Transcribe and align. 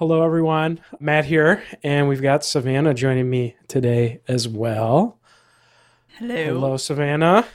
Hello, 0.00 0.24
everyone. 0.24 0.80
Matt 0.98 1.26
here, 1.26 1.62
and 1.82 2.08
we've 2.08 2.22
got 2.22 2.42
Savannah 2.42 2.94
joining 2.94 3.28
me 3.28 3.56
today 3.68 4.22
as 4.26 4.48
well. 4.48 5.18
Hello. 6.16 6.34
Hello, 6.34 6.76
Savannah. 6.78 7.46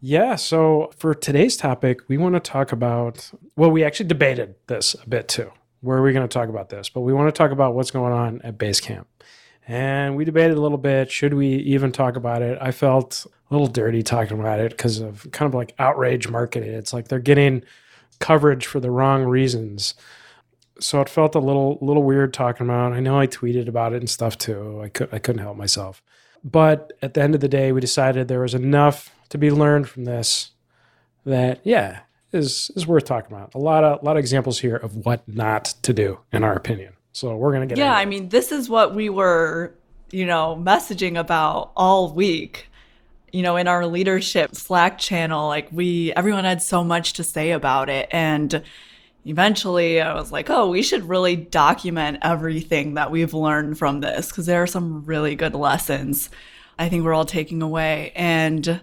yeah, 0.00 0.34
so 0.34 0.90
for 0.96 1.14
today's 1.14 1.56
topic, 1.56 2.00
we 2.08 2.18
want 2.18 2.34
to 2.34 2.40
talk 2.40 2.72
about, 2.72 3.30
well, 3.54 3.70
we 3.70 3.84
actually 3.84 4.08
debated 4.08 4.56
this 4.66 4.94
a 4.94 5.08
bit 5.08 5.28
too. 5.28 5.52
Where 5.80 5.96
are 5.96 6.02
we 6.02 6.12
going 6.12 6.28
to 6.28 6.34
talk 6.34 6.48
about 6.48 6.70
this? 6.70 6.88
But 6.88 7.02
we 7.02 7.12
want 7.12 7.32
to 7.32 7.38
talk 7.38 7.52
about 7.52 7.76
what's 7.76 7.92
going 7.92 8.12
on 8.12 8.42
at 8.42 8.58
Basecamp. 8.58 9.04
And 9.68 10.16
we 10.16 10.24
debated 10.24 10.56
a 10.56 10.60
little 10.60 10.76
bit. 10.76 11.12
Should 11.12 11.34
we 11.34 11.50
even 11.58 11.92
talk 11.92 12.16
about 12.16 12.42
it? 12.42 12.58
I 12.60 12.72
felt 12.72 13.26
a 13.48 13.54
little 13.54 13.68
dirty 13.68 14.02
talking 14.02 14.40
about 14.40 14.58
it 14.58 14.72
because 14.72 14.98
of 14.98 15.28
kind 15.30 15.48
of 15.48 15.54
like 15.54 15.72
outrage 15.78 16.26
marketing. 16.26 16.72
It's 16.72 16.92
like 16.92 17.06
they're 17.06 17.20
getting 17.20 17.62
coverage 18.18 18.66
for 18.66 18.80
the 18.80 18.90
wrong 18.90 19.22
reasons 19.22 19.94
so 20.78 21.00
it 21.00 21.08
felt 21.08 21.34
a 21.34 21.40
little 21.40 21.78
little 21.80 22.02
weird 22.02 22.34
talking 22.34 22.66
about. 22.66 22.92
I 22.92 23.00
know 23.00 23.18
I 23.18 23.26
tweeted 23.26 23.68
about 23.68 23.92
it 23.92 23.98
and 23.98 24.10
stuff 24.10 24.36
too. 24.38 24.80
I 24.82 24.88
could 24.88 25.08
I 25.12 25.18
couldn't 25.18 25.42
help 25.42 25.56
myself. 25.56 26.02
But 26.44 26.92
at 27.02 27.14
the 27.14 27.22
end 27.22 27.34
of 27.34 27.40
the 27.40 27.48
day, 27.48 27.72
we 27.72 27.80
decided 27.80 28.28
there 28.28 28.40
was 28.40 28.54
enough 28.54 29.10
to 29.30 29.38
be 29.38 29.50
learned 29.50 29.88
from 29.88 30.04
this 30.04 30.50
that 31.24 31.60
yeah 31.64 32.00
is 32.32 32.70
is 32.76 32.86
worth 32.86 33.04
talking 33.04 33.34
about. 33.34 33.54
A 33.54 33.58
lot 33.58 33.84
of 33.84 34.02
a 34.02 34.04
lot 34.04 34.16
of 34.16 34.20
examples 34.20 34.60
here 34.60 34.76
of 34.76 35.04
what 35.04 35.26
not 35.26 35.74
to 35.82 35.92
do 35.92 36.20
in 36.32 36.44
our 36.44 36.54
opinion. 36.54 36.94
So 37.12 37.36
we're 37.36 37.52
gonna 37.52 37.66
get 37.66 37.78
yeah. 37.78 37.94
I 37.94 38.04
mean, 38.04 38.28
this 38.28 38.52
is 38.52 38.68
what 38.68 38.94
we 38.94 39.08
were 39.08 39.74
you 40.10 40.26
know 40.26 40.60
messaging 40.60 41.18
about 41.18 41.72
all 41.76 42.12
week. 42.12 42.68
You 43.32 43.42
know, 43.42 43.56
in 43.56 43.68
our 43.68 43.86
leadership 43.86 44.54
Slack 44.54 44.98
channel, 44.98 45.48
like 45.48 45.68
we 45.72 46.12
everyone 46.12 46.44
had 46.44 46.62
so 46.62 46.84
much 46.84 47.14
to 47.14 47.24
say 47.24 47.50
about 47.50 47.90
it 47.90 48.08
and 48.10 48.62
eventually 49.26 50.00
I 50.00 50.14
was 50.14 50.30
like, 50.30 50.48
oh, 50.48 50.70
we 50.70 50.82
should 50.82 51.08
really 51.08 51.36
document 51.36 52.18
everything 52.22 52.94
that 52.94 53.10
we've 53.10 53.34
learned 53.34 53.76
from 53.76 54.00
this 54.00 54.28
because 54.28 54.46
there 54.46 54.62
are 54.62 54.66
some 54.66 55.04
really 55.04 55.34
good 55.34 55.54
lessons 55.54 56.30
I 56.78 56.88
think 56.88 57.04
we're 57.04 57.14
all 57.14 57.24
taking 57.24 57.62
away. 57.62 58.12
And 58.14 58.80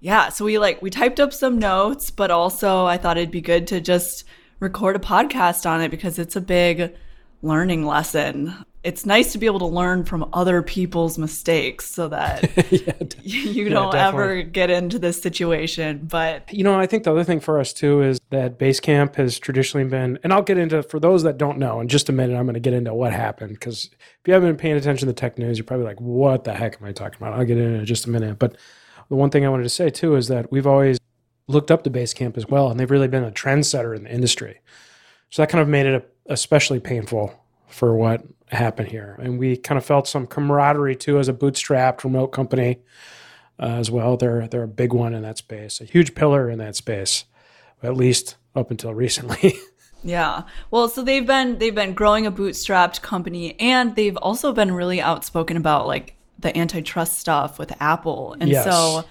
yeah, 0.00 0.28
so 0.28 0.44
we 0.44 0.58
like, 0.58 0.82
we 0.82 0.90
typed 0.90 1.20
up 1.20 1.32
some 1.32 1.58
notes, 1.58 2.10
but 2.10 2.30
also 2.30 2.84
I 2.84 2.96
thought 2.96 3.16
it'd 3.16 3.30
be 3.30 3.40
good 3.40 3.66
to 3.68 3.80
just 3.80 4.24
record 4.60 4.96
a 4.96 5.00
podcast 5.00 5.68
on 5.68 5.80
it 5.80 5.90
because 5.90 6.18
it's 6.18 6.36
a 6.36 6.40
big 6.40 6.94
learning 7.42 7.86
lesson 7.86 8.64
it's 8.84 9.06
nice 9.06 9.30
to 9.32 9.38
be 9.38 9.46
able 9.46 9.60
to 9.60 9.66
learn 9.66 10.04
from 10.04 10.28
other 10.32 10.60
people's 10.60 11.16
mistakes 11.16 11.86
so 11.86 12.08
that 12.08 12.50
yeah, 12.72 12.92
you 13.22 13.68
don't 13.68 13.94
yeah, 13.94 14.08
ever 14.08 14.42
get 14.42 14.70
into 14.70 14.98
this 14.98 15.20
situation. 15.20 16.06
But 16.10 16.52
you 16.52 16.64
know, 16.64 16.78
I 16.78 16.86
think 16.86 17.04
the 17.04 17.12
other 17.12 17.24
thing 17.24 17.40
for 17.40 17.60
us 17.60 17.72
too 17.72 18.02
is 18.02 18.20
that 18.30 18.58
Basecamp 18.58 19.14
has 19.16 19.38
traditionally 19.38 19.88
been, 19.88 20.18
and 20.24 20.32
I'll 20.32 20.42
get 20.42 20.58
into 20.58 20.82
for 20.82 20.98
those 20.98 21.22
that 21.22 21.38
don't 21.38 21.58
know 21.58 21.80
in 21.80 21.88
just 21.88 22.08
a 22.08 22.12
minute. 22.12 22.36
I'm 22.36 22.44
going 22.44 22.54
to 22.54 22.60
get 22.60 22.74
into 22.74 22.92
what 22.92 23.12
happened 23.12 23.52
because 23.52 23.84
if 23.84 24.26
you 24.26 24.34
haven't 24.34 24.50
been 24.50 24.56
paying 24.56 24.76
attention 24.76 25.06
to 25.06 25.12
the 25.12 25.18
tech 25.18 25.38
news, 25.38 25.58
you're 25.58 25.64
probably 25.64 25.86
like, 25.86 26.00
"What 26.00 26.44
the 26.44 26.54
heck 26.54 26.80
am 26.80 26.88
I 26.88 26.92
talking 26.92 27.18
about?" 27.20 27.34
I'll 27.34 27.44
get 27.44 27.58
into 27.58 27.76
it 27.76 27.80
in 27.80 27.86
just 27.86 28.06
a 28.06 28.10
minute. 28.10 28.38
But 28.38 28.56
the 29.08 29.16
one 29.16 29.30
thing 29.30 29.46
I 29.46 29.48
wanted 29.48 29.64
to 29.64 29.68
say 29.68 29.90
too 29.90 30.16
is 30.16 30.26
that 30.28 30.50
we've 30.50 30.66
always 30.66 30.98
looked 31.46 31.70
up 31.70 31.84
to 31.84 31.90
Basecamp 31.90 32.36
as 32.36 32.46
well, 32.48 32.70
and 32.70 32.80
they've 32.80 32.90
really 32.90 33.08
been 33.08 33.24
a 33.24 33.30
trendsetter 33.30 33.94
in 33.96 34.04
the 34.04 34.12
industry. 34.12 34.60
So 35.30 35.42
that 35.42 35.50
kind 35.50 35.62
of 35.62 35.68
made 35.68 35.86
it 35.86 36.08
especially 36.26 36.80
painful 36.80 37.34
for 37.72 37.96
what 37.96 38.22
happened 38.48 38.88
here. 38.88 39.16
And 39.20 39.38
we 39.38 39.56
kind 39.56 39.78
of 39.78 39.84
felt 39.84 40.06
some 40.06 40.26
camaraderie 40.26 40.96
too 40.96 41.18
as 41.18 41.28
a 41.28 41.32
bootstrapped 41.32 42.04
remote 42.04 42.28
company 42.28 42.78
uh, 43.58 43.66
as 43.66 43.90
well. 43.90 44.16
They're 44.16 44.46
they're 44.48 44.62
a 44.62 44.68
big 44.68 44.92
one 44.92 45.14
in 45.14 45.22
that 45.22 45.38
space, 45.38 45.80
a 45.80 45.84
huge 45.84 46.14
pillar 46.14 46.50
in 46.50 46.58
that 46.58 46.76
space, 46.76 47.24
at 47.82 47.96
least 47.96 48.36
up 48.54 48.70
until 48.70 48.94
recently. 48.94 49.54
yeah. 50.04 50.42
Well, 50.70 50.88
so 50.88 51.02
they've 51.02 51.26
been 51.26 51.58
they've 51.58 51.74
been 51.74 51.94
growing 51.94 52.26
a 52.26 52.32
bootstrapped 52.32 53.02
company 53.02 53.58
and 53.58 53.96
they've 53.96 54.16
also 54.16 54.52
been 54.52 54.72
really 54.72 55.00
outspoken 55.00 55.56
about 55.56 55.86
like 55.86 56.16
the 56.38 56.56
antitrust 56.56 57.18
stuff 57.18 57.58
with 57.58 57.72
Apple. 57.80 58.36
And 58.38 58.50
yes. 58.50 58.64
so 58.64 59.04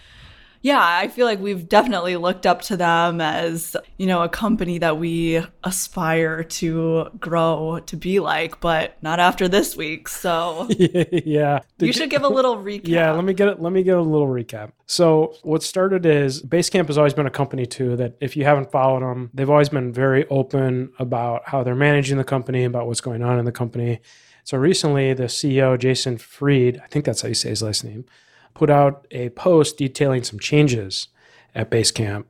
yeah, 0.63 0.79
I 0.79 1.07
feel 1.07 1.25
like 1.25 1.39
we've 1.39 1.67
definitely 1.67 2.17
looked 2.17 2.45
up 2.45 2.61
to 2.63 2.77
them 2.77 3.19
as, 3.19 3.75
you 3.97 4.05
know, 4.05 4.21
a 4.21 4.29
company 4.29 4.77
that 4.77 4.99
we 4.99 5.43
aspire 5.63 6.43
to 6.43 7.09
grow 7.19 7.79
to 7.87 7.97
be 7.97 8.19
like, 8.19 8.59
but 8.59 8.95
not 9.01 9.19
after 9.19 9.47
this 9.47 9.75
week. 9.75 10.07
So 10.07 10.67
yeah, 10.69 11.61
you 11.79 11.91
should 11.91 12.11
give 12.11 12.21
a 12.21 12.27
little 12.27 12.57
recap. 12.57 12.87
Yeah, 12.87 13.11
let 13.11 13.23
me 13.23 13.33
get 13.33 13.47
it. 13.47 13.59
Let 13.59 13.73
me 13.73 13.81
get 13.81 13.97
a 13.97 14.01
little 14.01 14.27
recap. 14.27 14.73
So 14.85 15.35
what 15.41 15.63
started 15.63 16.05
is 16.05 16.43
Basecamp 16.43 16.87
has 16.87 16.97
always 16.97 17.15
been 17.15 17.27
a 17.27 17.31
company 17.31 17.65
too 17.65 17.95
that 17.95 18.17
if 18.21 18.37
you 18.37 18.43
haven't 18.43 18.71
followed 18.71 19.01
them, 19.01 19.31
they've 19.33 19.49
always 19.49 19.69
been 19.69 19.91
very 19.91 20.27
open 20.27 20.91
about 20.99 21.41
how 21.47 21.63
they're 21.63 21.73
managing 21.73 22.17
the 22.17 22.23
company, 22.23 22.65
about 22.65 22.85
what's 22.85 23.01
going 23.01 23.23
on 23.23 23.39
in 23.39 23.45
the 23.45 23.51
company. 23.51 23.99
So 24.43 24.57
recently, 24.57 25.13
the 25.13 25.23
CEO 25.23 25.77
Jason 25.79 26.17
Fried, 26.17 26.79
I 26.83 26.87
think 26.87 27.05
that's 27.05 27.21
how 27.21 27.29
you 27.29 27.33
say 27.33 27.49
his 27.49 27.63
last 27.63 27.83
name 27.83 28.05
put 28.53 28.69
out 28.69 29.07
a 29.11 29.29
post 29.29 29.77
detailing 29.77 30.23
some 30.23 30.39
changes 30.39 31.07
at 31.55 31.69
Basecamp. 31.71 32.25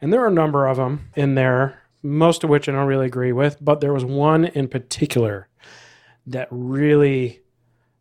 And 0.00 0.12
there 0.12 0.22
are 0.22 0.28
a 0.28 0.32
number 0.32 0.66
of 0.66 0.76
them 0.76 1.10
in 1.14 1.34
there, 1.34 1.82
most 2.02 2.44
of 2.44 2.50
which 2.50 2.68
I 2.68 2.72
don't 2.72 2.86
really 2.86 3.06
agree 3.06 3.32
with, 3.32 3.56
but 3.60 3.80
there 3.80 3.92
was 3.92 4.04
one 4.04 4.44
in 4.44 4.68
particular 4.68 5.48
that 6.26 6.48
really 6.50 7.40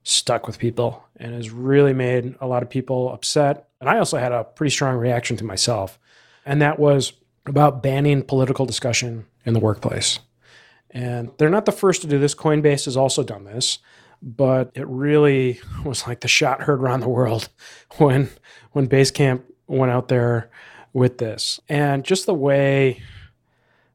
stuck 0.03 0.45
with 0.45 0.59
people 0.59 1.03
and 1.17 1.33
has 1.33 1.49
really 1.49 1.93
made 1.93 2.35
a 2.41 2.47
lot 2.47 2.63
of 2.63 2.69
people 2.69 3.11
upset. 3.11 3.69
And 3.79 3.89
I 3.89 3.97
also 3.97 4.17
had 4.17 4.31
a 4.31 4.43
pretty 4.43 4.71
strong 4.71 4.97
reaction 4.97 5.37
to 5.37 5.43
myself. 5.43 5.97
And 6.45 6.61
that 6.61 6.79
was 6.79 7.13
about 7.45 7.81
banning 7.81 8.21
political 8.21 8.65
discussion 8.65 9.25
in 9.45 9.53
the 9.53 9.59
workplace. 9.59 10.19
And 10.91 11.31
they're 11.37 11.49
not 11.49 11.65
the 11.65 11.71
first 11.71 12.01
to 12.01 12.07
do 12.07 12.19
this. 12.19 12.35
Coinbase 12.35 12.85
has 12.85 12.97
also 12.97 13.23
done 13.23 13.43
this 13.43 13.79
but 14.21 14.71
it 14.73 14.87
really 14.87 15.59
was 15.83 16.07
like 16.07 16.21
the 16.21 16.27
shot 16.27 16.61
heard 16.61 16.81
around 16.81 17.01
the 17.01 17.09
world 17.09 17.49
when 17.97 18.29
when 18.71 18.87
Basecamp 18.87 19.43
went 19.67 19.91
out 19.91 20.07
there 20.07 20.49
with 20.93 21.17
this. 21.17 21.59
And 21.69 22.03
just 22.03 22.25
the 22.25 22.33
way 22.33 23.01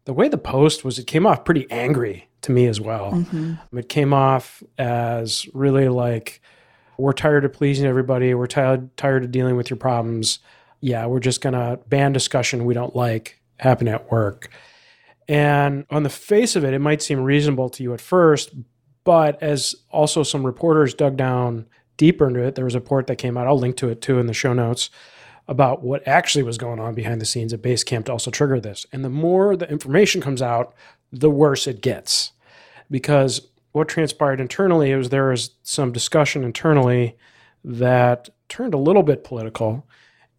the 0.04 0.12
way 0.12 0.28
the 0.28 0.38
post 0.38 0.84
was, 0.84 0.98
it 0.98 1.06
came 1.06 1.26
off 1.26 1.44
pretty 1.44 1.66
angry 1.70 2.28
to 2.42 2.52
me 2.52 2.66
as 2.66 2.80
well. 2.80 3.12
Mm-hmm. 3.12 3.78
It 3.78 3.88
came 3.88 4.12
off 4.12 4.62
as 4.78 5.46
really 5.52 5.88
like, 5.88 6.40
we're 6.98 7.12
tired 7.12 7.44
of 7.44 7.52
pleasing 7.52 7.86
everybody. 7.86 8.34
We're 8.34 8.46
tired 8.46 8.96
tired 8.96 9.24
of 9.24 9.30
dealing 9.30 9.56
with 9.56 9.70
your 9.70 9.76
problems. 9.76 10.38
Yeah, 10.80 11.06
we're 11.06 11.20
just 11.20 11.40
gonna 11.40 11.78
ban 11.88 12.12
discussion 12.12 12.64
we 12.64 12.74
don't 12.74 12.94
like 12.94 13.40
happen 13.58 13.88
at 13.88 14.10
work. 14.10 14.50
And 15.28 15.86
on 15.90 16.02
the 16.02 16.10
face 16.10 16.56
of 16.56 16.64
it, 16.64 16.74
it 16.74 16.80
might 16.80 17.02
seem 17.02 17.20
reasonable 17.20 17.70
to 17.70 17.82
you 17.82 17.94
at 17.94 18.00
first, 18.00 18.50
but 19.10 19.42
as 19.42 19.74
also 19.90 20.22
some 20.22 20.46
reporters 20.46 20.94
dug 20.94 21.16
down 21.16 21.66
deeper 21.96 22.28
into 22.28 22.44
it, 22.44 22.54
there 22.54 22.64
was 22.64 22.76
a 22.76 22.78
report 22.78 23.08
that 23.08 23.16
came 23.16 23.36
out. 23.36 23.48
I'll 23.48 23.58
link 23.58 23.76
to 23.78 23.88
it 23.88 24.00
too 24.00 24.20
in 24.20 24.28
the 24.28 24.32
show 24.32 24.52
notes 24.52 24.88
about 25.48 25.82
what 25.82 26.06
actually 26.06 26.44
was 26.44 26.56
going 26.56 26.78
on 26.78 26.94
behind 26.94 27.20
the 27.20 27.26
scenes 27.26 27.52
at 27.52 27.60
Basecamp 27.60 28.04
to 28.04 28.12
also 28.12 28.30
trigger 28.30 28.60
this. 28.60 28.86
And 28.92 29.04
the 29.04 29.10
more 29.10 29.56
the 29.56 29.68
information 29.68 30.20
comes 30.20 30.40
out, 30.40 30.74
the 31.10 31.28
worse 31.28 31.66
it 31.66 31.80
gets. 31.80 32.30
Because 32.88 33.48
what 33.72 33.88
transpired 33.88 34.40
internally 34.40 34.92
is 34.92 35.08
there 35.08 35.30
was 35.30 35.56
some 35.64 35.90
discussion 35.90 36.44
internally 36.44 37.16
that 37.64 38.28
turned 38.48 38.74
a 38.74 38.78
little 38.78 39.02
bit 39.02 39.24
political 39.24 39.88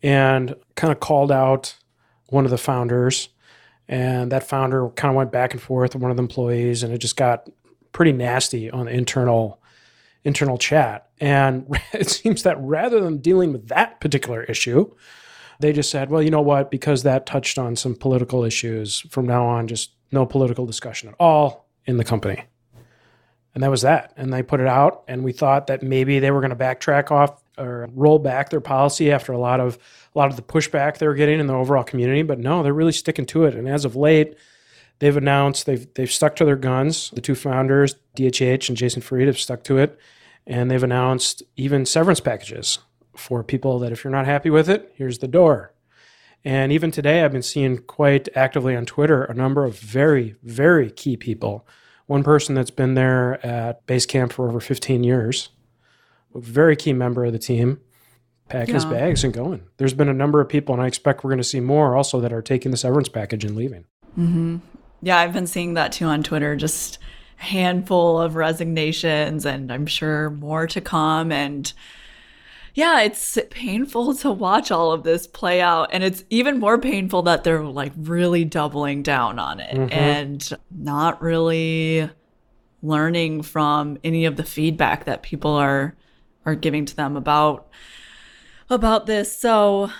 and 0.01 0.55
kind 0.75 0.93
of 0.93 1.01
called 1.01 1.29
out 1.29 1.75
one 2.27 2.45
of 2.45 2.51
the 2.51 2.57
founders. 2.57 3.27
And 3.89 4.31
that 4.31 4.47
founder 4.47 4.87
kind 4.91 5.09
of 5.09 5.17
went 5.17 5.33
back 5.33 5.51
and 5.51 5.61
forth 5.61 5.93
with 5.93 6.01
one 6.01 6.09
of 6.09 6.15
the 6.15 6.23
employees, 6.23 6.83
and 6.83 6.93
it 6.93 6.99
just 6.99 7.17
got 7.17 7.49
pretty 7.91 8.11
nasty 8.11 8.69
on 8.69 8.85
the 8.85 8.91
internal 8.91 9.61
internal 10.23 10.57
chat. 10.57 11.09
And 11.19 11.65
it 11.93 12.09
seems 12.09 12.43
that 12.43 12.57
rather 12.59 12.99
than 13.01 13.17
dealing 13.17 13.51
with 13.51 13.67
that 13.69 13.99
particular 13.99 14.43
issue, 14.43 14.91
they 15.59 15.73
just 15.73 15.91
said, 15.91 16.09
well, 16.09 16.21
you 16.21 16.31
know 16.31 16.41
what? 16.41 16.71
Because 16.71 17.03
that 17.03 17.25
touched 17.25 17.57
on 17.57 17.75
some 17.75 17.95
political 17.95 18.43
issues, 18.43 19.01
from 19.09 19.27
now 19.27 19.45
on, 19.45 19.67
just 19.67 19.91
no 20.11 20.25
political 20.25 20.65
discussion 20.65 21.09
at 21.09 21.15
all 21.19 21.67
in 21.85 21.97
the 21.97 22.03
company. 22.03 22.43
And 23.53 23.63
that 23.63 23.69
was 23.69 23.81
that. 23.81 24.13
And 24.17 24.33
they 24.33 24.43
put 24.43 24.59
it 24.59 24.67
out, 24.67 25.03
and 25.07 25.23
we 25.23 25.33
thought 25.33 25.67
that 25.67 25.83
maybe 25.83 26.19
they 26.19 26.31
were 26.31 26.39
going 26.39 26.51
to 26.51 26.55
backtrack 26.55 27.11
off 27.11 27.41
or 27.57 27.89
roll 27.93 28.17
back 28.17 28.49
their 28.49 28.61
policy 28.61 29.11
after 29.11 29.33
a 29.33 29.37
lot 29.37 29.59
of 29.59 29.77
a 30.15 30.17
lot 30.17 30.29
of 30.29 30.35
the 30.35 30.41
pushback 30.41 30.97
they 30.97 31.07
were 31.07 31.15
getting 31.15 31.39
in 31.39 31.47
the 31.47 31.53
overall 31.53 31.83
community. 31.83 32.23
But 32.23 32.39
no, 32.39 32.63
they're 32.63 32.73
really 32.73 32.93
sticking 32.93 33.25
to 33.27 33.43
it. 33.43 33.55
And 33.55 33.67
as 33.67 33.85
of 33.85 33.95
late, 33.95 34.35
they've 35.01 35.17
announced 35.17 35.65
they've 35.65 35.91
they've 35.95 36.11
stuck 36.11 36.37
to 36.37 36.45
their 36.45 36.55
guns. 36.55 37.09
The 37.09 37.21
two 37.21 37.35
founders, 37.35 37.95
DHH 38.15 38.69
and 38.69 38.77
Jason 38.77 39.01
Fried, 39.01 39.27
have 39.27 39.37
stuck 39.37 39.63
to 39.65 39.77
it, 39.77 39.99
and 40.47 40.71
they've 40.71 40.81
announced 40.81 41.43
even 41.57 41.85
severance 41.85 42.21
packages 42.21 42.79
for 43.17 43.43
people 43.43 43.79
that 43.79 43.91
if 43.91 44.03
you're 44.03 44.11
not 44.11 44.25
happy 44.25 44.49
with 44.49 44.69
it, 44.69 44.93
here's 44.95 45.17
the 45.17 45.27
door. 45.27 45.73
And 46.45 46.71
even 46.71 46.91
today, 46.91 47.23
I've 47.23 47.33
been 47.33 47.41
seeing 47.41 47.79
quite 47.79 48.29
actively 48.35 48.75
on 48.75 48.85
Twitter 48.85 49.23
a 49.23 49.33
number 49.33 49.65
of 49.65 49.77
very, 49.77 50.35
very 50.41 50.89
key 50.89 51.17
people. 51.17 51.67
One 52.05 52.23
person 52.23 52.55
that's 52.55 52.71
been 52.71 52.93
there 52.95 53.45
at 53.45 53.85
Basecamp 53.85 54.33
for 54.33 54.47
over 54.47 54.59
15 54.59 55.03
years, 55.03 55.49
a 56.33 56.39
very 56.39 56.75
key 56.75 56.93
member 56.93 57.25
of 57.25 57.33
the 57.33 57.39
team, 57.39 57.79
packing 58.49 58.73
yeah. 58.73 58.81
his 58.81 58.85
bags 58.85 59.23
and 59.23 59.33
going. 59.33 59.63
There's 59.77 59.93
been 59.93 60.09
a 60.09 60.13
number 60.13 60.41
of 60.41 60.49
people, 60.49 60.73
and 60.73 60.81
I 60.81 60.87
expect 60.87 61.23
we're 61.23 61.29
going 61.29 61.37
to 61.37 61.43
see 61.43 61.59
more 61.59 61.95
also 61.95 62.19
that 62.21 62.33
are 62.33 62.41
taking 62.41 62.71
the 62.71 62.77
severance 62.77 63.09
package 63.09 63.45
and 63.45 63.55
leaving. 63.55 63.85
Mm-hmm. 64.17 64.57
Yeah, 65.01 65.17
I've 65.17 65.33
been 65.33 65.47
seeing 65.47 65.73
that 65.75 65.91
too 65.91 66.05
on 66.05 66.23
Twitter. 66.23 66.55
Just 66.55 66.99
a 67.39 67.43
handful 67.43 68.21
of 68.21 68.35
resignations, 68.35 69.45
and 69.45 69.71
I'm 69.71 69.85
sure 69.85 70.29
more 70.29 70.67
to 70.67 70.81
come. 70.81 71.31
And 71.31 71.71
yeah, 72.73 73.01
it's 73.01 73.37
painful 73.49 74.15
to 74.17 74.31
watch 74.31 74.71
all 74.71 74.91
of 74.91 75.03
this 75.03 75.27
play 75.27 75.61
out. 75.61 75.89
And 75.91 76.03
it's 76.03 76.23
even 76.29 76.59
more 76.59 76.77
painful 76.77 77.23
that 77.23 77.43
they're 77.43 77.63
like 77.63 77.93
really 77.97 78.45
doubling 78.45 79.03
down 79.03 79.39
on 79.39 79.59
it 79.59 79.75
mm-hmm. 79.75 79.93
and 79.93 80.57
not 80.69 81.21
really 81.21 82.09
learning 82.83 83.43
from 83.43 83.97
any 84.03 84.25
of 84.25 84.37
the 84.37 84.43
feedback 84.43 85.05
that 85.05 85.21
people 85.21 85.51
are 85.51 85.95
are 86.43 86.55
giving 86.55 86.85
to 86.85 86.95
them 86.95 87.15
about 87.15 87.67
about 88.69 89.05
this. 89.05 89.37
So, 89.37 89.91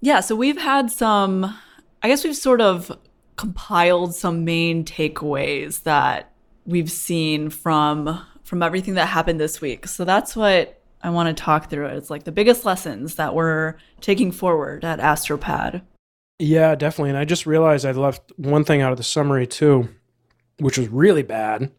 yeah, 0.00 0.20
so 0.20 0.34
we've 0.34 0.58
had 0.58 0.90
some 0.90 1.56
I 2.02 2.08
guess 2.08 2.24
we've 2.24 2.36
sort 2.36 2.60
of 2.60 2.96
compiled 3.36 4.14
some 4.14 4.44
main 4.44 4.84
takeaways 4.84 5.82
that 5.82 6.32
we've 6.66 6.90
seen 6.90 7.50
from 7.50 8.24
from 8.44 8.62
everything 8.62 8.94
that 8.94 9.06
happened 9.06 9.40
this 9.40 9.60
week. 9.60 9.86
So 9.86 10.04
that's 10.04 10.36
what 10.36 10.80
I 11.02 11.10
want 11.10 11.34
to 11.34 11.42
talk 11.42 11.70
through. 11.70 11.86
It's 11.86 12.10
like 12.10 12.24
the 12.24 12.32
biggest 12.32 12.64
lessons 12.64 13.16
that 13.16 13.34
we're 13.34 13.74
taking 14.00 14.32
forward 14.32 14.84
at 14.84 15.00
Astropad. 15.00 15.82
Yeah, 16.38 16.74
definitely. 16.74 17.10
And 17.10 17.18
I 17.18 17.24
just 17.24 17.46
realized 17.46 17.86
I 17.86 17.92
left 17.92 18.32
one 18.36 18.64
thing 18.64 18.82
out 18.82 18.92
of 18.92 18.98
the 18.98 19.04
summary 19.04 19.46
too, 19.46 19.88
which 20.58 20.78
was 20.78 20.88
really 20.88 21.22
bad, 21.22 21.70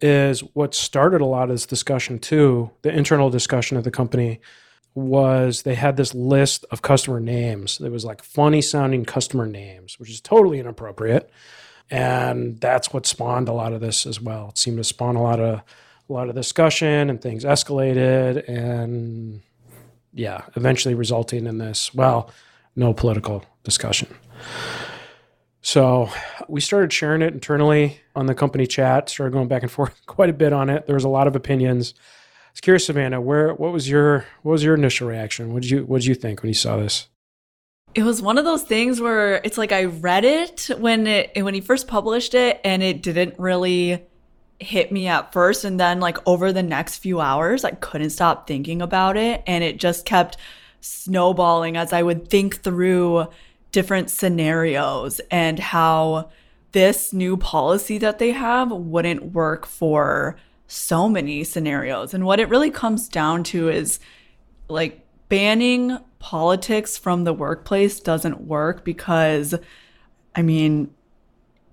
is 0.00 0.40
what 0.54 0.74
started 0.74 1.20
a 1.20 1.26
lot 1.26 1.44
of 1.44 1.50
this 1.50 1.66
discussion 1.66 2.18
too, 2.18 2.70
the 2.82 2.90
internal 2.90 3.30
discussion 3.30 3.76
of 3.76 3.84
the 3.84 3.90
company 3.90 4.40
was 4.94 5.62
they 5.62 5.74
had 5.74 5.96
this 5.96 6.14
list 6.14 6.64
of 6.70 6.82
customer 6.82 7.20
names. 7.20 7.80
It 7.80 7.90
was 7.90 8.04
like 8.04 8.22
funny 8.22 8.60
sounding 8.60 9.04
customer 9.04 9.46
names, 9.46 9.98
which 9.98 10.10
is 10.10 10.20
totally 10.20 10.58
inappropriate. 10.58 11.30
And 11.90 12.60
that's 12.60 12.92
what 12.92 13.06
spawned 13.06 13.48
a 13.48 13.52
lot 13.52 13.72
of 13.72 13.80
this 13.80 14.06
as 14.06 14.20
well. 14.20 14.50
It 14.50 14.58
seemed 14.58 14.78
to 14.78 14.84
spawn 14.84 15.16
a 15.16 15.22
lot 15.22 15.40
of 15.40 15.62
a 16.08 16.12
lot 16.12 16.28
of 16.28 16.34
discussion 16.34 17.08
and 17.08 17.22
things 17.22 17.44
escalated 17.44 18.48
and 18.48 19.42
yeah, 20.12 20.42
eventually 20.56 20.94
resulting 20.94 21.46
in 21.46 21.58
this, 21.58 21.94
well, 21.94 22.30
no 22.74 22.92
political 22.92 23.44
discussion. 23.62 24.08
So 25.62 26.10
we 26.48 26.60
started 26.60 26.92
sharing 26.92 27.22
it 27.22 27.32
internally 27.32 28.00
on 28.16 28.26
the 28.26 28.34
company 28.34 28.66
chat, 28.66 29.08
started 29.08 29.32
going 29.32 29.48
back 29.48 29.62
and 29.62 29.70
forth 29.70 30.00
quite 30.06 30.30
a 30.30 30.34
bit 30.34 30.52
on 30.52 30.68
it. 30.70 30.86
There 30.86 30.94
was 30.94 31.04
a 31.04 31.08
lot 31.08 31.26
of 31.26 31.36
opinions. 31.36 31.94
I 32.50 32.52
was 32.52 32.60
curious, 32.62 32.86
Savannah, 32.86 33.20
where 33.20 33.54
what 33.54 33.72
was 33.72 33.88
your 33.88 34.26
what 34.42 34.52
was 34.52 34.64
your 34.64 34.74
initial 34.74 35.06
reaction? 35.06 35.52
What 35.52 35.62
did 35.62 35.70
you 35.70 35.84
what 35.84 36.00
did 36.00 36.08
you 36.08 36.16
think 36.16 36.42
when 36.42 36.48
you 36.48 36.54
saw 36.54 36.78
this? 36.78 37.06
It 37.94 38.02
was 38.02 38.20
one 38.20 38.38
of 38.38 38.44
those 38.44 38.64
things 38.64 39.00
where 39.00 39.36
it's 39.44 39.56
like 39.56 39.70
I 39.70 39.84
read 39.84 40.24
it 40.24 40.68
when 40.78 41.06
it 41.06 41.30
when 41.40 41.54
he 41.54 41.60
first 41.60 41.86
published 41.86 42.34
it 42.34 42.60
and 42.64 42.82
it 42.82 43.02
didn't 43.02 43.38
really 43.38 44.04
hit 44.58 44.90
me 44.90 45.06
at 45.06 45.32
first 45.32 45.64
and 45.64 45.78
then 45.78 46.00
like 46.00 46.18
over 46.26 46.52
the 46.52 46.62
next 46.62 46.98
few 46.98 47.20
hours 47.20 47.64
I 47.64 47.70
couldn't 47.70 48.10
stop 48.10 48.48
thinking 48.48 48.82
about 48.82 49.16
it 49.16 49.42
and 49.46 49.62
it 49.62 49.78
just 49.78 50.04
kept 50.04 50.36
snowballing 50.80 51.76
as 51.76 51.92
I 51.92 52.02
would 52.02 52.28
think 52.28 52.62
through 52.62 53.28
different 53.70 54.10
scenarios 54.10 55.20
and 55.30 55.58
how 55.58 56.30
this 56.72 57.12
new 57.12 57.36
policy 57.36 57.98
that 57.98 58.18
they 58.18 58.32
have 58.32 58.70
wouldn't 58.72 59.32
work 59.32 59.66
for 59.66 60.36
so 60.70 61.08
many 61.08 61.42
scenarios. 61.44 62.14
And 62.14 62.24
what 62.24 62.40
it 62.40 62.48
really 62.48 62.70
comes 62.70 63.08
down 63.08 63.42
to 63.44 63.68
is 63.68 63.98
like 64.68 65.04
banning 65.28 65.98
politics 66.20 66.96
from 66.96 67.24
the 67.24 67.32
workplace 67.32 67.98
doesn't 67.98 68.42
work 68.42 68.84
because, 68.84 69.54
I 70.34 70.42
mean, 70.42 70.94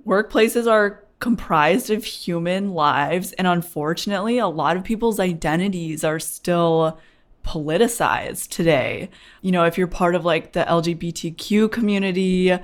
workplaces 0.05 0.69
are 0.69 1.03
comprised 1.19 1.89
of 1.89 2.05
human 2.05 2.73
lives. 2.73 3.33
And 3.33 3.45
unfortunately, 3.47 4.39
a 4.39 4.47
lot 4.47 4.77
of 4.77 4.83
people's 4.83 5.19
identities 5.19 6.03
are 6.03 6.19
still 6.19 6.99
politicized 7.45 8.49
today. 8.49 9.09
You 9.41 9.51
know, 9.51 9.63
if 9.65 9.77
you're 9.77 9.87
part 9.87 10.15
of 10.15 10.25
like 10.25 10.53
the 10.53 10.63
LGBTQ 10.63 11.71
community, 11.71 12.57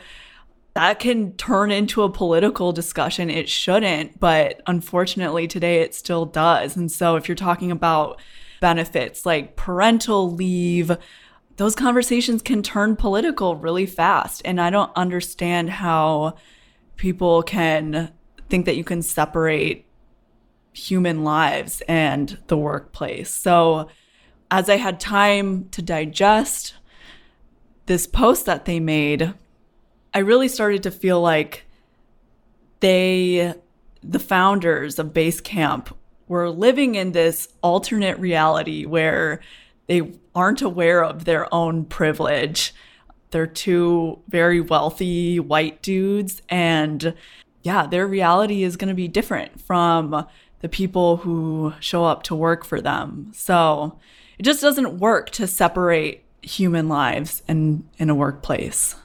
that 0.73 0.99
can 0.99 1.33
turn 1.33 1.71
into 1.71 2.01
a 2.01 2.09
political 2.09 2.71
discussion. 2.71 3.29
It 3.29 3.47
shouldn't, 3.47 4.19
but 4.19 4.61
unfortunately 4.65 5.47
today 5.47 5.81
it 5.81 5.93
still 5.93 6.25
does. 6.25 6.75
And 6.75 6.91
so 6.91 7.15
if 7.15 7.27
you're 7.27 7.35
talking 7.35 7.71
about 7.71 8.19
benefits 8.59 9.25
like 9.25 9.55
parental 9.55 10.31
leave, 10.31 10.97
those 11.57 11.75
conversations 11.75 12.41
can 12.41 12.63
turn 12.63 12.95
political 12.95 13.55
really 13.55 13.85
fast. 13.85 14.41
And 14.43 14.59
I 14.59 14.71
don't 14.71 14.91
understand 14.95 15.69
how 15.69 16.35
people 16.95 17.43
can 17.43 18.11
think 18.49 18.65
that 18.65 18.75
you 18.75 18.83
can 18.83 19.03
separate 19.03 19.85
human 20.71 21.23
lives 21.23 21.83
and 21.87 22.39
the 22.47 22.57
workplace. 22.57 23.29
So 23.29 23.89
as 24.49 24.69
I 24.69 24.77
had 24.77 24.99
time 24.99 25.69
to 25.69 25.83
digest 25.83 26.73
this 27.85 28.07
post 28.07 28.47
that 28.47 28.65
they 28.65 28.79
made, 28.79 29.33
I 30.13 30.19
really 30.19 30.48
started 30.48 30.83
to 30.83 30.92
feel 30.92 31.21
like 31.21 31.65
they, 32.80 33.54
the 34.01 34.19
founders 34.19 35.00
of 35.00 35.13
Basecamp, 35.13 35.92
were 36.27 36.50
living 36.50 36.95
in 36.95 37.12
this 37.12 37.48
alternate 37.62 38.18
reality 38.19 38.86
where 38.86 39.42
they 39.88 40.13
aren't 40.36 40.62
aware 40.62 41.04
of 41.04 41.25
their 41.25 41.54
own 41.54 41.86
privilege. 41.86 42.74
They're 43.31 43.48
two 43.48 44.19
very 44.27 44.62
wealthy 44.62 45.39
white 45.39 45.81
dudes, 45.81 46.42
and 46.50 47.13
yeah, 47.63 47.88
their 47.88 48.07
reality 48.07 48.63
is 48.63 48.77
going 48.77 48.89
to 48.89 48.94
be 48.94 49.07
different 49.07 49.62
from 49.62 50.25
the 50.59 50.69
people 50.69 51.18
who 51.18 51.74
show 51.80 52.06
up 52.06 52.24
to 52.24 52.36
work 52.36 52.63
for 52.63 52.80
them. 52.80 53.31
So 53.33 53.98
it 54.38 54.44
just 54.44 54.62
doesn't 54.62 55.00
work 55.00 55.30
to 55.31 55.48
separate 55.48 56.24
human 56.42 56.88
lives 56.88 57.42
in, 57.48 57.89
in 57.98 58.09
a 58.09 58.16
workplace. 58.16 58.95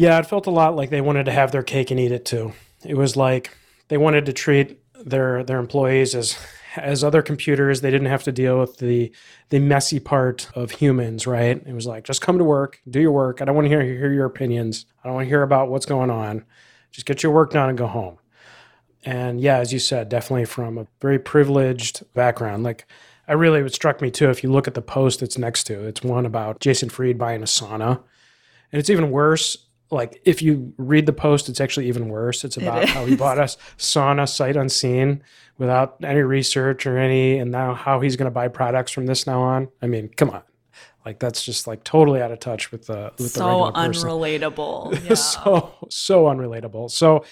Yeah, 0.00 0.18
it 0.18 0.24
felt 0.24 0.46
a 0.46 0.50
lot 0.50 0.76
like 0.76 0.88
they 0.88 1.02
wanted 1.02 1.24
to 1.26 1.30
have 1.30 1.52
their 1.52 1.62
cake 1.62 1.90
and 1.90 2.00
eat 2.00 2.10
it 2.10 2.24
too. 2.24 2.54
It 2.86 2.94
was 2.96 3.18
like 3.18 3.54
they 3.88 3.98
wanted 3.98 4.24
to 4.24 4.32
treat 4.32 4.80
their 4.94 5.44
their 5.44 5.58
employees 5.58 6.14
as 6.14 6.38
as 6.76 7.04
other 7.04 7.20
computers. 7.20 7.82
They 7.82 7.90
didn't 7.90 8.06
have 8.06 8.22
to 8.22 8.32
deal 8.32 8.58
with 8.58 8.78
the 8.78 9.12
the 9.50 9.58
messy 9.58 10.00
part 10.00 10.48
of 10.54 10.70
humans, 10.70 11.26
right? 11.26 11.62
It 11.66 11.74
was 11.74 11.86
like 11.86 12.04
just 12.04 12.22
come 12.22 12.38
to 12.38 12.44
work, 12.44 12.80
do 12.88 12.98
your 12.98 13.12
work. 13.12 13.42
I 13.42 13.44
don't 13.44 13.54
want 13.54 13.66
to 13.66 13.68
hear 13.68 13.82
hear 13.82 14.10
your 14.10 14.24
opinions. 14.24 14.86
I 15.04 15.08
don't 15.08 15.16
want 15.16 15.26
to 15.26 15.28
hear 15.28 15.42
about 15.42 15.68
what's 15.68 15.84
going 15.84 16.08
on. 16.08 16.46
Just 16.90 17.06
get 17.06 17.22
your 17.22 17.32
work 17.32 17.50
done 17.50 17.68
and 17.68 17.76
go 17.76 17.86
home. 17.86 18.16
And 19.04 19.38
yeah, 19.38 19.58
as 19.58 19.70
you 19.70 19.78
said, 19.78 20.08
definitely 20.08 20.46
from 20.46 20.78
a 20.78 20.86
very 21.02 21.18
privileged 21.18 22.10
background. 22.14 22.62
Like 22.62 22.86
I 23.28 23.34
really, 23.34 23.60
it 23.60 23.74
struck 23.74 24.00
me 24.00 24.10
too. 24.10 24.30
If 24.30 24.42
you 24.42 24.50
look 24.50 24.66
at 24.66 24.72
the 24.72 24.80
post 24.80 25.22
it's 25.22 25.36
next 25.36 25.64
to, 25.64 25.86
it's 25.86 26.02
one 26.02 26.24
about 26.24 26.58
Jason 26.58 26.88
Fried 26.88 27.18
buying 27.18 27.42
a 27.42 27.44
sauna, 27.44 28.00
and 28.72 28.80
it's 28.80 28.88
even 28.88 29.10
worse 29.10 29.58
like 29.90 30.20
if 30.24 30.40
you 30.42 30.72
read 30.76 31.06
the 31.06 31.12
post, 31.12 31.48
it's 31.48 31.60
actually 31.60 31.88
even 31.88 32.08
worse. 32.08 32.44
It's 32.44 32.56
about 32.56 32.82
it 32.84 32.88
how 32.88 33.04
he 33.04 33.16
bought 33.16 33.38
us 33.38 33.56
sauna 33.78 34.28
sight 34.28 34.56
unseen 34.56 35.22
without 35.58 35.96
any 36.02 36.20
research 36.20 36.86
or 36.86 36.96
any, 36.98 37.38
and 37.38 37.50
now 37.50 37.74
how 37.74 38.00
he's 38.00 38.16
going 38.16 38.26
to 38.26 38.30
buy 38.30 38.48
products 38.48 38.92
from 38.92 39.06
this 39.06 39.26
now 39.26 39.40
on. 39.42 39.68
I 39.82 39.86
mean, 39.86 40.08
come 40.16 40.30
on, 40.30 40.42
like 41.04 41.18
that's 41.18 41.44
just 41.44 41.66
like 41.66 41.82
totally 41.84 42.22
out 42.22 42.30
of 42.30 42.38
touch 42.40 42.70
with 42.72 42.86
the 42.86 43.12
with 43.18 43.32
so 43.32 43.40
the 43.40 43.46
regular 43.46 43.72
person. 43.72 44.08
unrelatable. 44.08 45.04
Yeah. 45.08 45.14
so 45.14 45.72
so 45.88 46.24
unrelatable. 46.24 46.90
So 46.90 47.24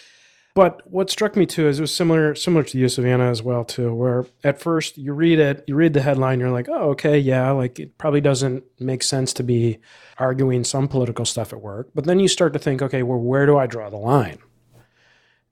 but 0.58 0.82
what 0.90 1.08
struck 1.08 1.36
me 1.36 1.46
too 1.46 1.68
is 1.68 1.78
it 1.78 1.82
was 1.82 1.94
similar 1.94 2.34
similar 2.34 2.64
to 2.64 2.76
you, 2.76 2.88
Savannah, 2.88 3.30
as 3.30 3.44
well 3.44 3.64
too. 3.64 3.94
Where 3.94 4.26
at 4.42 4.60
first 4.60 4.98
you 4.98 5.12
read 5.12 5.38
it, 5.38 5.62
you 5.68 5.76
read 5.76 5.94
the 5.94 6.00
headline, 6.00 6.40
you're 6.40 6.50
like, 6.50 6.68
oh, 6.68 6.90
okay, 6.90 7.16
yeah, 7.16 7.52
like 7.52 7.78
it 7.78 7.96
probably 7.96 8.20
doesn't 8.20 8.64
make 8.80 9.04
sense 9.04 9.32
to 9.34 9.44
be 9.44 9.78
arguing 10.18 10.64
some 10.64 10.88
political 10.88 11.24
stuff 11.24 11.52
at 11.52 11.60
work. 11.60 11.90
But 11.94 12.06
then 12.06 12.18
you 12.18 12.26
start 12.26 12.54
to 12.54 12.58
think, 12.58 12.82
okay, 12.82 13.04
well, 13.04 13.20
where 13.20 13.46
do 13.46 13.56
I 13.56 13.68
draw 13.68 13.88
the 13.88 13.98
line? 13.98 14.38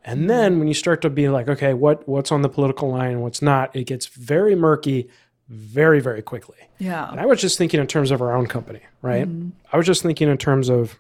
And 0.05 0.29
then 0.29 0.59
when 0.59 0.67
you 0.67 0.75
start 0.75 1.03
to 1.03 1.11
be 1.11 1.29
like, 1.29 1.47
okay, 1.47 1.73
what 1.73 2.09
what's 2.09 2.33
on 2.33 2.43
the 2.43 2.49
political 2.49 2.91
line 2.91 3.13
and 3.13 3.23
what's 3.23 3.41
not, 3.41 3.77
it 3.77 3.85
gets 3.85 4.07
very 4.07 4.57
murky 4.57 5.09
very 5.49 6.01
very 6.01 6.21
quickly. 6.21 6.59
Yeah. 6.79 7.09
And 7.09 7.21
I 7.21 7.27
was 7.27 7.41
just 7.41 7.59
thinking 7.59 7.79
in 7.79 7.87
terms 7.87 8.11
of 8.11 8.21
our 8.21 8.35
own 8.35 8.49
company, 8.49 8.81
right? 9.03 9.29
Mm-hmm. 9.29 9.51
I 9.73 9.77
was 9.77 9.87
just 9.87 10.03
thinking 10.03 10.29
in 10.29 10.37
terms 10.37 10.69
of 10.69 10.99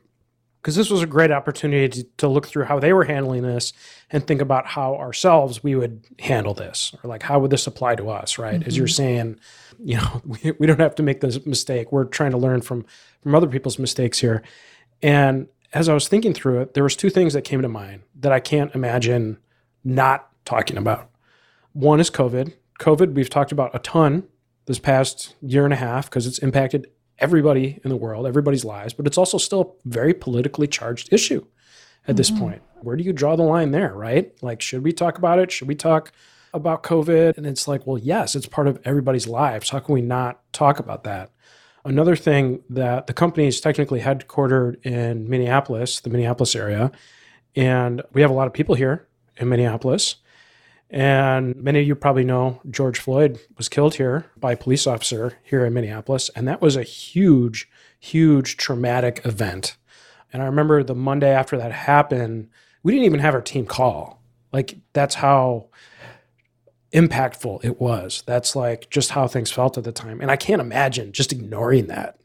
because 0.66 0.74
this 0.74 0.90
was 0.90 1.00
a 1.00 1.06
great 1.06 1.30
opportunity 1.30 1.88
to, 1.88 2.08
to, 2.16 2.26
look 2.26 2.48
through 2.48 2.64
how 2.64 2.80
they 2.80 2.92
were 2.92 3.04
handling 3.04 3.42
this 3.42 3.72
and 4.10 4.26
think 4.26 4.40
about 4.40 4.66
how 4.66 4.96
ourselves 4.96 5.62
we 5.62 5.76
would 5.76 6.04
handle 6.18 6.54
this 6.54 6.92
or 7.04 7.08
like 7.08 7.22
how 7.22 7.38
would 7.38 7.52
this 7.52 7.68
apply 7.68 7.94
to 7.94 8.10
us 8.10 8.36
right 8.36 8.58
mm-hmm. 8.58 8.66
as 8.66 8.76
you're 8.76 8.88
mm-hmm. 8.88 8.94
saying 8.96 9.40
you 9.78 9.96
know 9.96 10.22
we, 10.26 10.50
we 10.58 10.66
don't 10.66 10.80
have 10.80 10.96
to 10.96 11.04
make 11.04 11.20
this 11.20 11.46
mistake 11.46 11.92
we're 11.92 12.04
trying 12.04 12.32
to 12.32 12.36
learn 12.36 12.60
from 12.60 12.84
from 13.22 13.32
other 13.32 13.46
people's 13.46 13.78
mistakes 13.78 14.18
here 14.18 14.42
and 15.02 15.46
as 15.72 15.88
i 15.88 15.94
was 15.94 16.08
thinking 16.08 16.34
through 16.34 16.60
it 16.60 16.74
there 16.74 16.82
was 16.82 16.96
two 16.96 17.10
things 17.10 17.32
that 17.32 17.42
came 17.42 17.62
to 17.62 17.68
mind 17.68 18.02
that 18.16 18.32
i 18.32 18.40
can't 18.40 18.74
imagine 18.74 19.38
not 19.84 20.28
talking 20.44 20.76
about 20.76 21.08
one 21.74 22.00
is 22.00 22.10
covid 22.10 22.52
covid 22.80 23.14
we've 23.14 23.30
talked 23.30 23.52
about 23.52 23.72
a 23.72 23.78
ton 23.78 24.24
this 24.64 24.80
past 24.80 25.36
year 25.40 25.62
and 25.62 25.72
a 25.72 25.76
half 25.76 26.10
because 26.10 26.26
it's 26.26 26.40
impacted 26.40 26.88
everybody 27.18 27.80
in 27.82 27.90
the 27.90 27.96
world, 27.96 28.26
everybody's 28.26 28.64
lives, 28.64 28.92
but 28.94 29.06
it's 29.06 29.18
also 29.18 29.38
still 29.38 29.76
a 29.84 29.88
very 29.88 30.14
politically 30.14 30.66
charged 30.66 31.12
issue. 31.12 31.44
at 32.08 32.16
this 32.16 32.30
mm-hmm. 32.30 32.40
point. 32.40 32.62
Where 32.82 32.96
do 32.96 33.04
you 33.04 33.12
draw 33.12 33.36
the 33.36 33.42
line 33.42 33.70
there, 33.70 33.92
right? 33.94 34.32
Like, 34.42 34.60
should 34.62 34.84
we 34.84 34.92
talk 34.92 35.18
about 35.18 35.38
it? 35.38 35.50
Should 35.50 35.68
we 35.68 35.74
talk 35.74 36.12
about 36.54 36.82
COVID? 36.82 37.36
And 37.36 37.46
it's 37.46 37.66
like, 37.66 37.86
well, 37.86 37.98
yes, 37.98 38.34
it's 38.34 38.46
part 38.46 38.68
of 38.68 38.80
everybody's 38.84 39.26
lives. 39.26 39.70
How 39.70 39.80
can 39.80 39.94
we 39.94 40.02
not 40.02 40.40
talk 40.52 40.78
about 40.78 41.04
that? 41.04 41.30
Another 41.84 42.16
thing 42.16 42.62
that 42.70 43.06
the 43.06 43.12
company 43.12 43.46
is 43.46 43.60
technically 43.60 44.00
headquartered 44.00 44.84
in 44.84 45.28
Minneapolis, 45.28 46.00
the 46.00 46.10
Minneapolis 46.10 46.56
area, 46.56 46.90
and 47.54 48.02
we 48.12 48.22
have 48.22 48.30
a 48.30 48.34
lot 48.34 48.48
of 48.48 48.52
people 48.52 48.74
here 48.74 49.06
in 49.36 49.48
Minneapolis. 49.48 50.16
And 50.90 51.56
many 51.56 51.80
of 51.80 51.86
you 51.86 51.94
probably 51.94 52.24
know 52.24 52.60
George 52.70 52.98
Floyd 52.98 53.40
was 53.56 53.68
killed 53.68 53.96
here 53.96 54.26
by 54.36 54.52
a 54.52 54.56
police 54.56 54.86
officer 54.86 55.38
here 55.42 55.64
in 55.64 55.74
Minneapolis. 55.74 56.30
And 56.36 56.46
that 56.46 56.60
was 56.60 56.76
a 56.76 56.82
huge, 56.82 57.68
huge 57.98 58.56
traumatic 58.56 59.20
event. 59.24 59.76
And 60.32 60.42
I 60.42 60.46
remember 60.46 60.82
the 60.82 60.94
Monday 60.94 61.30
after 61.30 61.56
that 61.56 61.72
happened, 61.72 62.48
we 62.82 62.92
didn't 62.92 63.06
even 63.06 63.20
have 63.20 63.34
our 63.34 63.42
team 63.42 63.66
call. 63.66 64.22
Like, 64.52 64.76
that's 64.92 65.16
how 65.16 65.68
impactful 66.92 67.64
it 67.64 67.80
was. 67.80 68.22
That's 68.26 68.54
like 68.54 68.88
just 68.90 69.10
how 69.10 69.26
things 69.26 69.50
felt 69.50 69.76
at 69.76 69.84
the 69.84 69.92
time. 69.92 70.20
And 70.20 70.30
I 70.30 70.36
can't 70.36 70.60
imagine 70.60 71.12
just 71.12 71.32
ignoring 71.32 71.88
that 71.88 72.18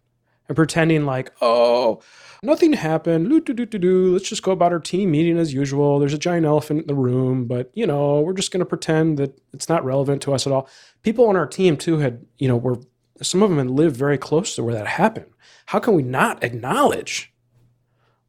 and 0.51 0.55
pretending 0.58 1.05
like, 1.05 1.31
oh, 1.41 2.01
nothing 2.43 2.74
happened. 2.74 3.31
Let's 3.31 4.27
just 4.27 4.43
go 4.43 4.51
about 4.51 4.74
our 4.74 4.81
team 4.81 5.12
meeting 5.12 5.38
as 5.38 5.53
usual. 5.53 5.98
There's 5.98 6.13
a 6.13 6.17
giant 6.17 6.46
elephant 6.46 6.81
in 6.81 6.88
the 6.88 6.93
room, 6.93 7.46
but 7.46 7.72
you 7.74 7.88
know, 7.88 8.20
we're 8.20 8.34
just 8.34 8.51
going 8.51 8.60
to 8.60 8.65
pretend 8.65 9.17
that 9.17 9.39
it's 9.53 9.70
not 9.70 9.86
relevant 9.86 10.22
to 10.24 10.34
us 10.34 10.46
at 10.46 10.51
all. 10.51 10.67
People 11.03 11.29
on 11.29 11.38
our 11.38 11.48
team 11.48 11.77
too 11.77 12.00
had, 12.00 12.25
you 12.38 12.50
know, 12.50 12.58
were 12.58 12.81
some 13.22 13.41
of 13.41 13.50
them 13.50 13.60
had 13.60 13.70
lived 13.70 13.96
very 13.96 14.17
close 14.17 14.53
to 14.55 14.63
where 14.63 14.74
that 14.74 14.88
happened. 14.88 15.31
How 15.67 15.79
can 15.79 15.93
we 15.93 16.03
not 16.03 16.43
acknowledge 16.43 17.34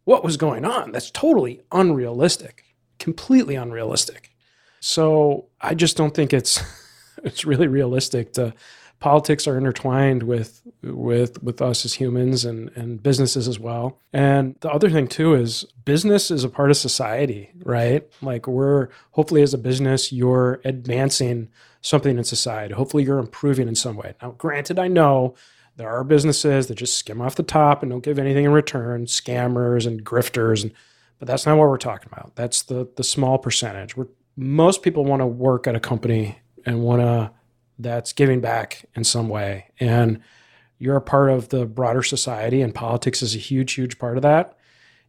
what 0.05 0.23
was 0.23 0.37
going 0.37 0.65
on? 0.65 0.93
That's 0.93 1.11
totally 1.11 1.63
unrealistic, 1.73 2.63
completely 3.01 3.57
unrealistic. 3.57 4.31
So 4.79 5.49
I 5.61 5.75
just 5.75 5.97
don't 5.97 6.15
think 6.15 6.33
it's 6.33 6.63
it's 7.25 7.45
really 7.45 7.67
realistic 7.67 8.35
to 8.35 8.55
politics 9.03 9.49
are 9.49 9.59
intertwined 9.59 10.23
with 10.23 10.63
with 10.81 11.43
with 11.43 11.61
us 11.61 11.85
as 11.85 11.95
humans 11.95 12.45
and 12.45 12.71
and 12.77 13.03
businesses 13.03 13.49
as 13.49 13.59
well. 13.59 13.99
And 14.13 14.55
the 14.61 14.71
other 14.71 14.89
thing 14.89 15.09
too 15.09 15.35
is 15.35 15.65
business 15.85 16.31
is 16.31 16.45
a 16.45 16.49
part 16.49 16.71
of 16.71 16.77
society, 16.77 17.51
right? 17.65 18.09
Like 18.23 18.47
we're 18.47 18.91
hopefully 19.11 19.43
as 19.43 19.53
a 19.53 19.59
business 19.59 20.13
you're 20.13 20.61
advancing 20.65 21.49
something 21.81 22.17
in 22.17 22.23
society. 22.23 22.75
Hopefully 22.75 23.03
you're 23.03 23.19
improving 23.19 23.67
in 23.67 23.75
some 23.75 23.97
way. 23.97 24.15
Now 24.23 24.37
granted 24.39 24.79
I 24.79 24.87
know 24.87 25.35
there 25.77 25.91
are 25.91 26.05
businesses 26.05 26.69
that 26.69 26.77
just 26.77 26.97
skim 26.97 27.21
off 27.21 27.35
the 27.35 27.43
top 27.43 27.83
and 27.83 27.91
don't 27.91 28.05
give 28.05 28.21
anything 28.21 28.45
in 28.45 28.53
return, 28.53 29.07
scammers 29.07 29.85
and 29.85 30.05
grifters 30.05 30.63
and 30.63 30.73
but 31.19 31.27
that's 31.27 31.45
not 31.45 31.59
what 31.59 31.69
we're 31.69 31.77
talking 31.77 32.09
about. 32.13 32.37
That's 32.37 32.63
the 32.63 32.89
the 32.95 33.05
small 33.05 33.37
percentage. 33.37 33.97
We're 33.97 34.07
most 34.37 34.85
people 34.85 35.05
want 35.05 35.23
to 35.23 35.27
work 35.27 35.67
at 35.67 35.75
a 35.75 35.81
company 35.81 36.39
and 36.65 36.85
want 36.85 37.03
to 37.03 37.33
that's 37.79 38.13
giving 38.13 38.41
back 38.41 38.87
in 38.95 39.05
some 39.05 39.29
way. 39.29 39.69
And 39.81 40.21
you're 40.79 40.97
a 40.97 41.03
part 41.03 41.31
of 41.31 41.51
the 41.51 41.67
broader 41.67 42.03
society, 42.03 42.61
and 42.61 42.75
politics 42.75 43.23
is 43.23 43.35
a 43.35 43.39
huge, 43.39 43.75
huge 43.75 43.99
part 43.99 44.17
of 44.17 44.23
that. 44.23 44.57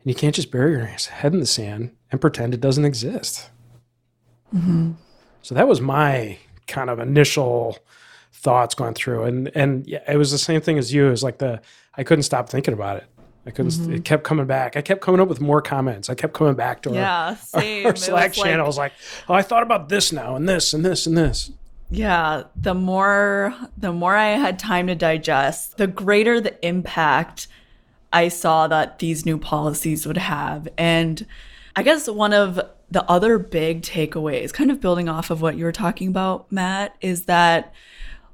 And 0.01 0.11
you 0.11 0.15
can't 0.15 0.35
just 0.35 0.51
bury 0.51 0.71
your 0.71 0.85
head 0.85 1.33
in 1.33 1.39
the 1.39 1.45
sand 1.45 1.95
and 2.11 2.21
pretend 2.21 2.53
it 2.53 2.61
doesn't 2.61 2.85
exist. 2.85 3.49
Mm-hmm. 4.53 4.91
So 5.41 5.55
that 5.55 5.67
was 5.67 5.81
my 5.81 6.37
kind 6.67 6.89
of 6.89 6.99
initial 6.99 7.77
thoughts 8.31 8.75
going 8.75 8.93
through, 8.93 9.23
and 9.23 9.51
and 9.55 9.87
yeah, 9.87 10.03
it 10.07 10.17
was 10.17 10.31
the 10.31 10.37
same 10.37 10.61
thing 10.61 10.77
as 10.77 10.93
you. 10.93 11.07
It 11.07 11.11
was 11.11 11.23
like 11.23 11.39
the 11.39 11.61
I 11.95 12.03
couldn't 12.03 12.23
stop 12.23 12.49
thinking 12.49 12.73
about 12.73 12.97
it. 12.97 13.05
I 13.45 13.51
couldn't. 13.51 13.71
Mm-hmm. 13.71 13.93
It 13.93 14.05
kept 14.05 14.23
coming 14.23 14.45
back. 14.45 14.77
I 14.77 14.81
kept 14.81 15.01
coming 15.01 15.19
up 15.19 15.27
with 15.27 15.41
more 15.41 15.61
comments. 15.61 16.09
I 16.09 16.15
kept 16.15 16.33
coming 16.33 16.55
back 16.55 16.81
to 16.83 16.93
yeah, 16.93 17.35
our, 17.53 17.61
our, 17.63 17.85
our 17.87 17.95
Slack 17.95 18.33
channel. 18.33 18.51
Like, 18.51 18.63
I 18.63 18.67
was 18.67 18.77
like, 18.77 18.93
"Oh, 19.27 19.33
I 19.33 19.41
thought 19.41 19.63
about 19.63 19.89
this 19.89 20.11
now, 20.11 20.35
and 20.35 20.47
this, 20.47 20.73
and 20.73 20.85
this, 20.85 21.05
and 21.05 21.17
this." 21.17 21.51
Yeah, 21.93 22.43
the 22.55 22.73
more 22.73 23.53
the 23.77 23.93
more 23.93 24.15
I 24.15 24.29
had 24.31 24.57
time 24.57 24.87
to 24.87 24.95
digest, 24.95 25.77
the 25.77 25.85
greater 25.85 26.41
the 26.41 26.65
impact 26.65 27.47
I 28.11 28.29
saw 28.29 28.67
that 28.67 28.97
these 28.97 29.27
new 29.27 29.37
policies 29.37 30.07
would 30.07 30.17
have. 30.17 30.67
And 30.75 31.25
I 31.75 31.83
guess 31.83 32.09
one 32.09 32.33
of 32.33 32.59
the 32.89 33.03
other 33.07 33.37
big 33.37 33.83
takeaways, 33.83 34.51
kind 34.51 34.71
of 34.71 34.81
building 34.81 35.07
off 35.07 35.29
of 35.29 35.41
what 35.41 35.55
you 35.55 35.65
were 35.65 35.71
talking 35.71 36.07
about, 36.07 36.51
Matt, 36.51 36.95
is 36.99 37.25
that 37.25 37.73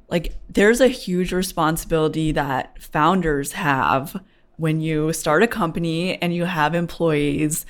like 0.09 0.35
there's 0.49 0.79
a 0.79 0.87
huge 0.87 1.33
responsibility 1.33 2.31
that 2.31 2.81
founders 2.81 3.51
have 3.53 4.21
when 4.55 4.79
you 4.79 5.11
start 5.11 5.43
a 5.43 5.47
company 5.47 6.21
and 6.21 6.33
you 6.33 6.45
have 6.45 6.75
employees. 6.75 7.65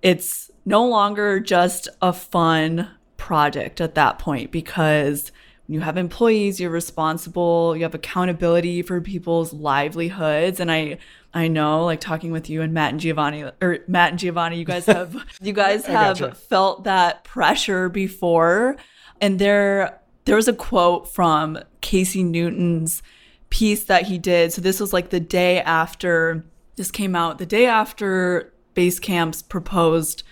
It's 0.00 0.48
no 0.64 0.86
longer 0.86 1.40
just 1.40 1.88
a 2.00 2.12
fun 2.12 2.88
project 3.18 3.82
at 3.82 3.94
that 3.94 4.18
point 4.18 4.50
because 4.50 5.30
when 5.66 5.74
you 5.74 5.80
have 5.80 5.98
employees, 5.98 6.58
you're 6.58 6.70
responsible, 6.70 7.76
you 7.76 7.82
have 7.82 7.94
accountability 7.94 8.80
for 8.80 9.02
people's 9.02 9.52
livelihoods. 9.52 10.60
And 10.60 10.72
I 10.72 10.96
I 11.34 11.48
know, 11.48 11.84
like 11.84 12.00
talking 12.00 12.32
with 12.32 12.48
you 12.48 12.62
and 12.62 12.72
Matt 12.72 12.92
and 12.92 13.00
Giovanni 13.00 13.44
or 13.60 13.80
Matt 13.86 14.10
and 14.10 14.18
Giovanni, 14.18 14.58
you 14.58 14.64
guys 14.64 14.86
have 14.86 15.14
you 15.42 15.52
guys 15.52 15.84
have 15.84 16.38
felt 16.38 16.84
that 16.84 17.24
pressure 17.24 17.90
before. 17.90 18.76
And 19.20 19.38
there 19.38 20.00
there 20.24 20.36
was 20.36 20.48
a 20.48 20.54
quote 20.54 21.12
from 21.12 21.58
Casey 21.82 22.22
Newton's 22.22 23.02
piece 23.50 23.84
that 23.84 24.04
he 24.04 24.16
did. 24.16 24.54
So 24.54 24.62
this 24.62 24.80
was 24.80 24.94
like 24.94 25.10
the 25.10 25.20
day 25.20 25.60
after 25.60 26.46
this 26.76 26.90
came 26.90 27.14
out, 27.14 27.38
the 27.38 27.46
day 27.46 27.66
after 27.66 28.52
Basecamp's 28.74 29.42
proposed 29.42 30.22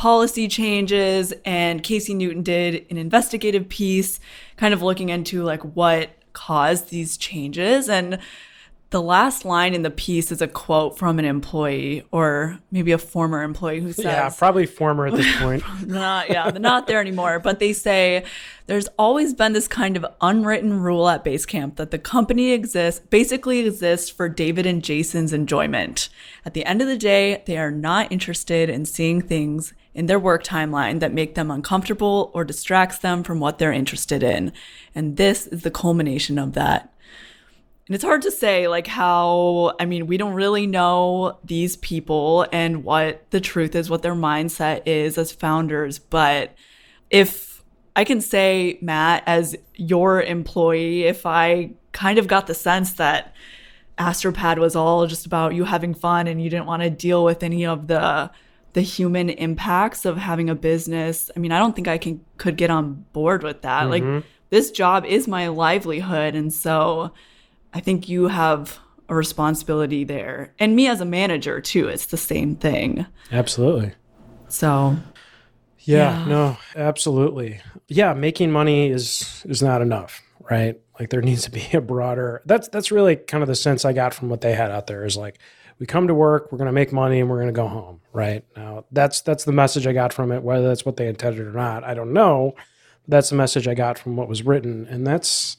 policy 0.00 0.48
changes 0.48 1.34
and 1.44 1.82
Casey 1.82 2.14
Newton 2.14 2.42
did 2.42 2.86
an 2.88 2.96
investigative 2.96 3.68
piece 3.68 4.18
kind 4.56 4.72
of 4.72 4.80
looking 4.80 5.10
into 5.10 5.42
like 5.42 5.60
what 5.60 6.08
caused 6.32 6.88
these 6.88 7.18
changes. 7.18 7.86
And 7.86 8.18
the 8.88 9.02
last 9.02 9.44
line 9.44 9.74
in 9.74 9.82
the 9.82 9.90
piece 9.90 10.32
is 10.32 10.40
a 10.40 10.48
quote 10.48 10.96
from 10.96 11.18
an 11.18 11.26
employee 11.26 12.02
or 12.12 12.58
maybe 12.70 12.92
a 12.92 12.98
former 12.98 13.42
employee 13.42 13.80
who 13.80 13.92
says 13.92 14.06
yeah 14.06 14.30
probably 14.30 14.64
former 14.64 15.06
at 15.06 15.16
this 15.16 15.36
point. 15.38 15.62
Not 15.86 16.30
yeah 16.30 16.50
they're 16.50 16.62
not 16.62 16.86
there 16.86 17.02
anymore. 17.02 17.38
But 17.38 17.58
they 17.58 17.74
say 17.74 18.24
there's 18.68 18.88
always 18.98 19.34
been 19.34 19.52
this 19.52 19.68
kind 19.68 19.98
of 19.98 20.06
unwritten 20.22 20.80
rule 20.80 21.10
at 21.10 21.26
basecamp 21.26 21.76
that 21.76 21.90
the 21.90 21.98
company 21.98 22.52
exists 22.52 23.06
basically 23.10 23.66
exists 23.66 24.08
for 24.08 24.30
david 24.30 24.64
and 24.64 24.82
jason's 24.82 25.34
enjoyment. 25.34 26.08
At 26.46 26.54
the 26.54 26.64
end 26.64 26.80
of 26.80 26.88
the 26.88 26.96
day 26.96 27.42
they 27.44 27.58
are 27.58 27.70
not 27.70 28.10
interested 28.10 28.70
in 28.70 28.86
seeing 28.86 29.20
things 29.20 29.74
in 29.94 30.06
their 30.06 30.18
work 30.18 30.44
timeline 30.44 31.00
that 31.00 31.12
make 31.12 31.34
them 31.34 31.50
uncomfortable 31.50 32.30
or 32.34 32.44
distracts 32.44 32.98
them 32.98 33.22
from 33.22 33.40
what 33.40 33.58
they're 33.58 33.72
interested 33.72 34.22
in 34.22 34.52
and 34.94 35.16
this 35.16 35.46
is 35.48 35.62
the 35.62 35.70
culmination 35.70 36.38
of 36.38 36.52
that 36.52 36.92
and 37.90 37.96
it's 37.96 38.04
hard 38.04 38.22
to 38.22 38.30
say, 38.30 38.68
like, 38.68 38.86
how, 38.86 39.74
I 39.80 39.84
mean, 39.84 40.06
we 40.06 40.16
don't 40.16 40.34
really 40.34 40.64
know 40.64 41.40
these 41.42 41.76
people 41.78 42.46
and 42.52 42.84
what 42.84 43.28
the 43.30 43.40
truth 43.40 43.74
is, 43.74 43.90
what 43.90 44.02
their 44.02 44.14
mindset 44.14 44.82
is 44.86 45.18
as 45.18 45.32
founders. 45.32 45.98
But 45.98 46.54
if 47.10 47.64
I 47.96 48.04
can 48.04 48.20
say, 48.20 48.78
Matt, 48.80 49.24
as 49.26 49.56
your 49.74 50.22
employee, 50.22 51.02
if 51.02 51.26
I 51.26 51.72
kind 51.90 52.20
of 52.20 52.28
got 52.28 52.46
the 52.46 52.54
sense 52.54 52.92
that 52.92 53.34
Astropad 53.98 54.58
was 54.58 54.76
all 54.76 55.08
just 55.08 55.26
about 55.26 55.56
you 55.56 55.64
having 55.64 55.92
fun 55.92 56.28
and 56.28 56.40
you 56.40 56.48
didn't 56.48 56.66
want 56.66 56.84
to 56.84 56.90
deal 56.90 57.24
with 57.24 57.42
any 57.42 57.66
of 57.66 57.88
the 57.88 58.30
the 58.72 58.80
human 58.80 59.30
impacts 59.30 60.04
of 60.04 60.16
having 60.16 60.48
a 60.48 60.54
business. 60.54 61.30
I 61.34 61.40
mean, 61.40 61.52
I 61.52 61.58
don't 61.58 61.74
think 61.74 61.88
I 61.88 61.98
can 61.98 62.24
could 62.36 62.56
get 62.56 62.70
on 62.70 63.04
board 63.12 63.42
with 63.42 63.62
that. 63.62 63.88
Mm-hmm. 63.88 64.14
Like 64.14 64.24
this 64.50 64.70
job 64.70 65.04
is 65.04 65.28
my 65.28 65.48
livelihood 65.48 66.34
and 66.34 66.52
so 66.52 67.12
I 67.72 67.80
think 67.80 68.08
you 68.08 68.28
have 68.28 68.78
a 69.08 69.14
responsibility 69.14 70.04
there. 70.04 70.54
And 70.58 70.76
me 70.76 70.86
as 70.86 71.00
a 71.00 71.04
manager 71.04 71.60
too, 71.60 71.88
it's 71.88 72.06
the 72.06 72.16
same 72.16 72.56
thing. 72.56 73.06
Absolutely. 73.32 73.92
So 74.48 74.96
yeah, 75.80 76.20
yeah, 76.20 76.24
no, 76.26 76.58
absolutely. 76.76 77.60
Yeah, 77.88 78.14
making 78.14 78.52
money 78.52 78.90
is 78.90 79.44
is 79.48 79.62
not 79.62 79.82
enough, 79.82 80.22
right? 80.48 80.78
Like 80.98 81.10
there 81.10 81.22
needs 81.22 81.44
to 81.44 81.50
be 81.50 81.66
a 81.72 81.80
broader 81.80 82.42
that's 82.44 82.68
that's 82.68 82.92
really 82.92 83.16
kind 83.16 83.42
of 83.42 83.48
the 83.48 83.54
sense 83.54 83.84
I 83.84 83.92
got 83.92 84.14
from 84.14 84.28
what 84.28 84.40
they 84.42 84.54
had 84.54 84.70
out 84.70 84.86
there 84.86 85.04
is 85.04 85.16
like 85.16 85.38
we 85.80 85.86
come 85.86 86.06
to 86.06 86.14
work, 86.14 86.52
we're 86.52 86.58
going 86.58 86.66
to 86.66 86.72
make 86.72 86.92
money 86.92 87.18
and 87.18 87.28
we're 87.28 87.40
going 87.40 87.48
to 87.48 87.52
go 87.52 87.66
home, 87.66 88.00
right? 88.12 88.44
Now, 88.54 88.84
that's 88.92 89.22
that's 89.22 89.44
the 89.44 89.52
message 89.52 89.86
I 89.86 89.92
got 89.92 90.12
from 90.12 90.30
it 90.30 90.42
whether 90.42 90.68
that's 90.68 90.84
what 90.84 90.96
they 90.96 91.08
intended 91.08 91.46
or 91.46 91.52
not, 91.52 91.82
I 91.82 91.94
don't 91.94 92.12
know. 92.12 92.54
But 92.54 93.10
That's 93.10 93.30
the 93.30 93.36
message 93.36 93.66
I 93.66 93.74
got 93.74 93.98
from 93.98 94.14
what 94.14 94.28
was 94.28 94.44
written 94.44 94.86
and 94.86 95.06
that's 95.06 95.56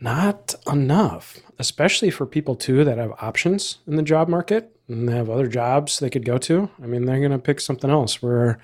not 0.00 0.54
enough, 0.70 1.38
especially 1.58 2.10
for 2.10 2.26
people 2.26 2.56
too 2.56 2.84
that 2.84 2.98
have 2.98 3.12
options 3.20 3.78
in 3.86 3.96
the 3.96 4.02
job 4.02 4.28
market 4.28 4.76
and 4.88 5.08
they 5.08 5.14
have 5.14 5.30
other 5.30 5.46
jobs 5.46 5.98
they 5.98 6.10
could 6.10 6.24
go 6.24 6.36
to. 6.38 6.68
I 6.82 6.86
mean, 6.86 7.04
they're 7.04 7.20
going 7.20 7.30
to 7.30 7.38
pick 7.38 7.60
something 7.60 7.90
else 7.90 8.20
where 8.20 8.58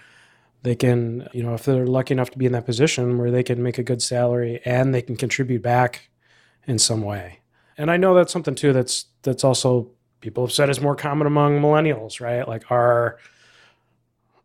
they 0.63 0.75
can, 0.75 1.29
you 1.33 1.43
know, 1.43 1.55
if 1.55 1.65
they're 1.65 1.87
lucky 1.87 2.15
enough 2.15 2.31
to 2.31 2.39
be 2.39 2.47
in 2.47 2.53
that 2.53 2.67
position 2.67 3.19
where 3.19 3.31
they 3.31 3.45
can 3.45 3.63
make 3.63 3.79
a 3.79 3.85
good 3.85 4.03
salary 4.03 4.61
and 4.65 4.93
they 4.93 5.03
can 5.03 5.15
contribute 5.15 5.63
back 5.63 6.11
in 6.67 6.79
some 6.79 7.03
way. 7.03 7.41
And 7.79 7.91
I 7.91 7.97
know 7.97 8.15
that's 8.15 8.33
something 8.33 8.55
too 8.57 8.73
that's 8.73 9.07
that's 9.23 9.45
also 9.45 9.91
people 10.26 10.45
have 10.45 10.52
said 10.52 10.68
is 10.68 10.80
more 10.80 10.97
common 10.97 11.28
among 11.28 11.61
millennials, 11.61 12.21
right? 12.21 12.49
Like 12.49 12.68
our 12.68 13.16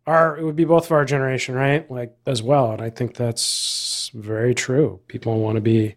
our 0.05 0.37
it 0.37 0.43
would 0.43 0.55
be 0.55 0.63
both 0.63 0.85
of 0.85 0.91
our 0.91 1.05
generation, 1.05 1.55
right? 1.55 1.89
Like 1.89 2.15
as 2.27 2.43
well. 2.43 2.71
And 2.71 2.83
I 2.83 2.91
think 2.91 3.15
that's 3.15 4.11
very 4.13 4.53
true. 4.53 4.99
People 5.07 5.39
want 5.39 5.55
to 5.55 5.61
be 5.61 5.95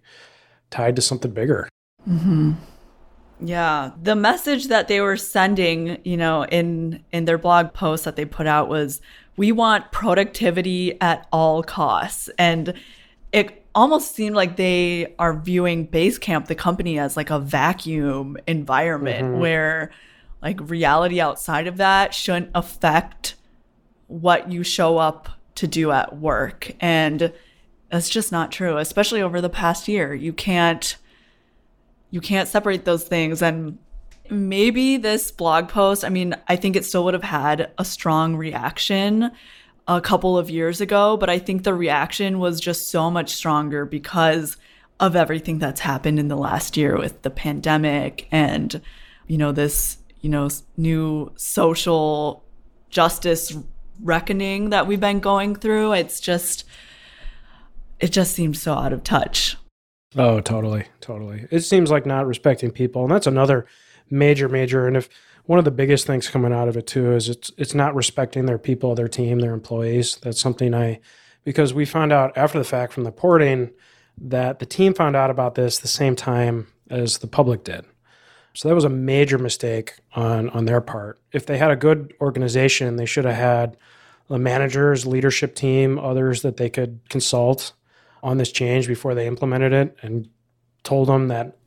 tied 0.71 0.97
to 0.97 1.03
something 1.03 1.33
bigger. 1.33 1.69
Mm-hmm. 2.09 2.53
Yeah, 3.41 3.91
the 4.01 4.17
message 4.17 4.69
that 4.69 4.89
they 4.89 5.03
were 5.03 5.19
sending, 5.19 5.99
you 6.03 6.17
know, 6.17 6.47
in 6.47 7.05
in 7.13 7.27
their 7.27 7.37
blog 7.37 7.75
post 7.75 8.07
that 8.07 8.17
they 8.17 8.25
put 8.25 8.47
out 8.47 8.71
was, 8.71 9.03
"We 9.37 9.53
want 9.53 9.93
productivity 9.93 10.99
at 11.03 11.27
all 11.31 11.63
costs," 11.63 12.31
and 12.39 12.73
it 13.33 13.64
almost 13.75 14.15
seemed 14.15 14.37
like 14.37 14.57
they 14.57 15.15
are 15.19 15.35
viewing 15.39 15.89
Basecamp, 15.89 16.47
the 16.47 16.55
company, 16.55 16.99
as 16.99 17.17
like 17.17 17.31
a 17.31 17.39
vacuum 17.39 18.37
environment 18.47 19.29
mm-hmm. 19.29 19.41
where, 19.41 19.91
like, 20.43 20.59
reality 20.63 21.21
outside 21.21 21.67
of 21.67 21.77
that 21.79 22.15
shouldn't 22.15 22.51
affect 22.55 23.37
what 24.07 24.51
you 24.53 24.63
show 24.63 24.99
up 24.99 25.29
to 25.57 25.67
do 25.67 25.91
at 25.91 26.17
work, 26.19 26.73
and 26.81 27.33
that's 27.91 28.09
just 28.09 28.33
not 28.33 28.51
true. 28.53 28.77
Especially 28.79 29.23
over 29.23 29.41
the 29.41 29.49
past 29.49 29.89
year, 29.89 30.15
you 30.15 30.33
can't 30.33 30.97
you 32.11 32.21
can't 32.21 32.49
separate 32.49 32.85
those 32.85 33.05
things. 33.05 33.43
And 33.43 33.79
maybe 34.31 34.97
this 34.97 35.33
blog 35.33 35.69
post, 35.69 36.05
I 36.05 36.11
mean, 36.11 36.37
I 36.49 36.57
think 36.57 36.77
it 36.77 36.85
still 36.85 37.05
would 37.05 37.15
have 37.15 37.25
had 37.25 37.73
a 37.77 37.85
strong 37.85 38.37
reaction 38.37 39.33
a 39.87 40.01
couple 40.01 40.39
of 40.39 40.51
years 40.51 40.81
ago, 40.81 41.17
but 41.17 41.29
I 41.29 41.39
think 41.39 41.63
the 41.63 41.75
reaction 41.75 42.39
was 42.39 42.61
just 42.61 42.91
so 42.91 43.11
much 43.11 43.31
stronger 43.31 43.85
because 43.85 44.57
of 45.01 45.17
everything 45.17 45.59
that's 45.59 45.81
happened 45.81 46.19
in 46.19 46.29
the 46.29 46.37
last 46.37 46.77
year 46.77 46.97
with 46.99 47.23
the 47.23 47.31
pandemic 47.31 48.29
and, 48.31 48.81
you 49.27 49.37
know, 49.37 49.53
this, 49.53 49.99
you 50.21 50.31
know, 50.31 50.49
new 50.77 51.33
social 51.37 52.45
justice 52.89 53.57
reckoning 54.01 54.71
that 54.71 54.87
we've 54.87 55.01
been 55.01 55.21
going 55.21 55.55
through. 55.55 55.93
It's 55.93 56.21
just, 56.21 56.65
it 58.01 58.13
just 58.13 58.35
seems 58.35 58.63
so 58.63 58.73
out 58.73 58.93
of 58.93 59.05
touch. 59.05 59.57
Oh, 60.17 60.41
totally, 60.41 60.87
totally. 61.01 61.47
It 61.51 61.61
seems 61.61 61.91
like 61.91 62.07
not 62.07 62.27
respecting 62.27 62.71
people, 62.71 63.03
and 63.03 63.11
that's 63.11 63.27
another 63.27 63.67
major, 64.11 64.49
major. 64.49 64.87
And 64.87 64.97
if 64.97 65.09
one 65.47 65.59
of 65.59 65.65
the 65.65 65.71
biggest 65.71 66.07
things 66.07 66.29
coming 66.29 66.53
out 66.53 66.69
of 66.69 66.77
it 66.77 66.87
too 66.87 67.13
is 67.13 67.29
it's 67.29 67.51
it's 67.57 67.75
not 67.75 67.95
respecting 67.95 68.47
their 68.47 68.59
people, 68.59 68.95
their 68.95 69.09
team, 69.09 69.41
their 69.41 69.55
employees. 69.55 70.17
That's 70.23 70.41
something 70.41 70.75
I 70.75 71.01
because 71.45 71.75
we 71.75 71.85
found 71.85 72.13
out 72.13 72.37
after 72.37 72.59
the 72.59 72.65
fact 72.65 72.93
from 72.93 73.05
the 73.05 73.13
porting 73.13 73.71
that 74.19 74.59
the 74.59 74.67
team 74.67 74.95
found 74.95 75.17
out 75.17 75.31
about 75.31 75.55
this 75.55 75.79
the 75.79 75.89
same 75.89 76.17
time 76.17 76.69
as 76.89 77.19
the 77.19 77.27
public 77.27 77.65
did. 77.65 77.85
So 78.55 78.69
that 78.69 78.75
was 78.75 78.85
a 78.85 78.91
major 78.91 79.37
mistake 79.37 79.95
on 80.15 80.49
on 80.51 80.65
their 80.65 80.81
part. 80.81 81.21
If 81.33 81.47
they 81.47 81.59
had 81.59 81.71
a 81.71 81.77
good 81.77 82.15
organization, 82.21 82.97
they 82.97 83.07
should 83.07 83.25
have 83.25 83.35
had 83.35 83.77
the 84.29 84.39
managers, 84.39 85.07
leadership 85.07 85.55
team, 85.55 85.99
others 85.99 86.43
that 86.43 86.57
they 86.57 86.71
could 86.71 87.01
consult 87.11 87.73
on 88.23 88.39
this 88.39 88.51
change 88.51 88.89
before 88.89 89.15
they 89.15 89.27
implemented 89.27 89.73
it 89.73 89.97
and 90.01 90.29
told 90.83 91.09
them 91.09 91.29
that 91.29 91.59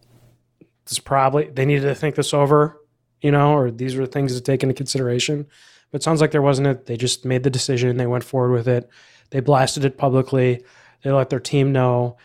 this 0.86 0.98
probably 0.98 1.50
they 1.50 1.66
needed 1.66 1.84
to 1.84 1.94
think 1.94 2.16
this 2.16 2.34
over, 2.34 2.82
you 3.22 3.32
know, 3.32 3.54
or 3.54 3.72
these 3.72 3.96
were 3.96 4.06
things 4.06 4.36
to 4.36 4.42
take 4.42 4.64
into 4.64 4.76
consideration. 4.76 5.48
But 5.92 6.04
sounds 6.04 6.22
like 6.22 6.32
there 6.32 6.42
wasn't 6.42 6.68
it. 6.68 6.86
They 6.86 6.98
just 6.98 7.26
made 7.26 7.44
the 7.44 7.50
decision. 7.50 7.98
They 7.98 8.08
went 8.08 8.24
forward 8.24 8.52
with 8.52 8.68
it. 8.68 8.90
They 9.30 9.40
blasted 9.40 9.86
it 9.86 9.98
publicly. 9.98 10.64
They 11.04 11.12
let 11.12 11.30
their 11.30 11.40
team 11.40 11.72
know. 11.72 12.18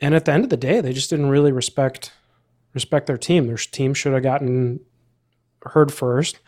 And 0.00 0.14
at 0.14 0.24
the 0.24 0.32
end 0.32 0.44
of 0.44 0.50
the 0.50 0.56
day, 0.56 0.80
they 0.80 0.92
just 0.92 1.10
didn't 1.10 1.30
really 1.30 1.52
respect 1.52 2.12
respect 2.74 3.06
their 3.06 3.16
team. 3.16 3.46
Their 3.46 3.56
team 3.56 3.94
should 3.94 4.12
have 4.12 4.22
gotten 4.22 4.80
heard 5.62 5.92
first. 5.92 6.38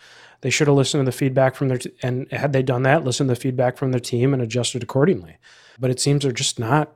They 0.43 0.51
should 0.51 0.69
have 0.69 0.77
listened 0.77 1.01
to 1.01 1.05
the 1.05 1.17
feedback 1.17 1.55
from 1.55 1.69
their 1.69 1.79
t- 1.79 1.93
and 2.03 2.31
had 2.31 2.53
they 2.53 2.63
done 2.63 2.83
that, 2.85 3.05
listened 3.05 3.29
to 3.29 3.35
the 3.35 3.41
feedback 3.41 3.77
from 3.77 3.91
their 3.91 4.01
team 4.01 4.33
and 4.33 4.43
adjusted 4.43 4.83
accordingly. 4.83 5.37
But 5.79 5.91
it 5.91 6.01
seems 6.01 6.23
they're 6.23 6.33
just 6.33 6.59
not 6.59 6.93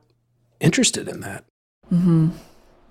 interested 0.59 1.07
in 1.07 1.19
that. 1.21 1.45
Mm-hmm. 1.91 2.29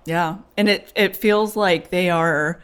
Yeah, 0.05 0.39
and 0.57 0.69
it 0.69 0.93
it 0.95 1.17
feels 1.17 1.57
like 1.57 1.91
they 1.91 2.11
are 2.11 2.61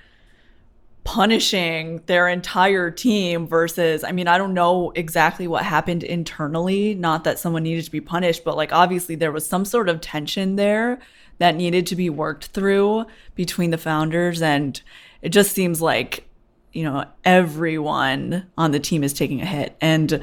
punishing 1.04 2.02
their 2.06 2.28
entire 2.28 2.90
team 2.90 3.46
versus 3.46 4.04
I 4.04 4.12
mean 4.12 4.28
I 4.28 4.36
don't 4.36 4.54
know 4.54 4.92
exactly 4.94 5.48
what 5.48 5.64
happened 5.64 6.02
internally 6.02 6.94
not 6.94 7.24
that 7.24 7.38
someone 7.38 7.62
needed 7.62 7.84
to 7.86 7.90
be 7.90 8.00
punished 8.02 8.44
but 8.44 8.56
like 8.56 8.72
obviously 8.72 9.14
there 9.14 9.32
was 9.32 9.46
some 9.46 9.64
sort 9.64 9.88
of 9.88 10.00
tension 10.00 10.56
there 10.56 10.98
that 11.38 11.56
needed 11.56 11.86
to 11.86 11.96
be 11.96 12.10
worked 12.10 12.46
through 12.46 13.06
between 13.34 13.70
the 13.70 13.78
founders 13.78 14.42
and 14.42 14.82
it 15.22 15.30
just 15.30 15.52
seems 15.52 15.80
like 15.80 16.28
you 16.72 16.84
know 16.84 17.04
everyone 17.24 18.46
on 18.58 18.70
the 18.70 18.80
team 18.80 19.02
is 19.02 19.14
taking 19.14 19.40
a 19.40 19.46
hit 19.46 19.76
and 19.80 20.20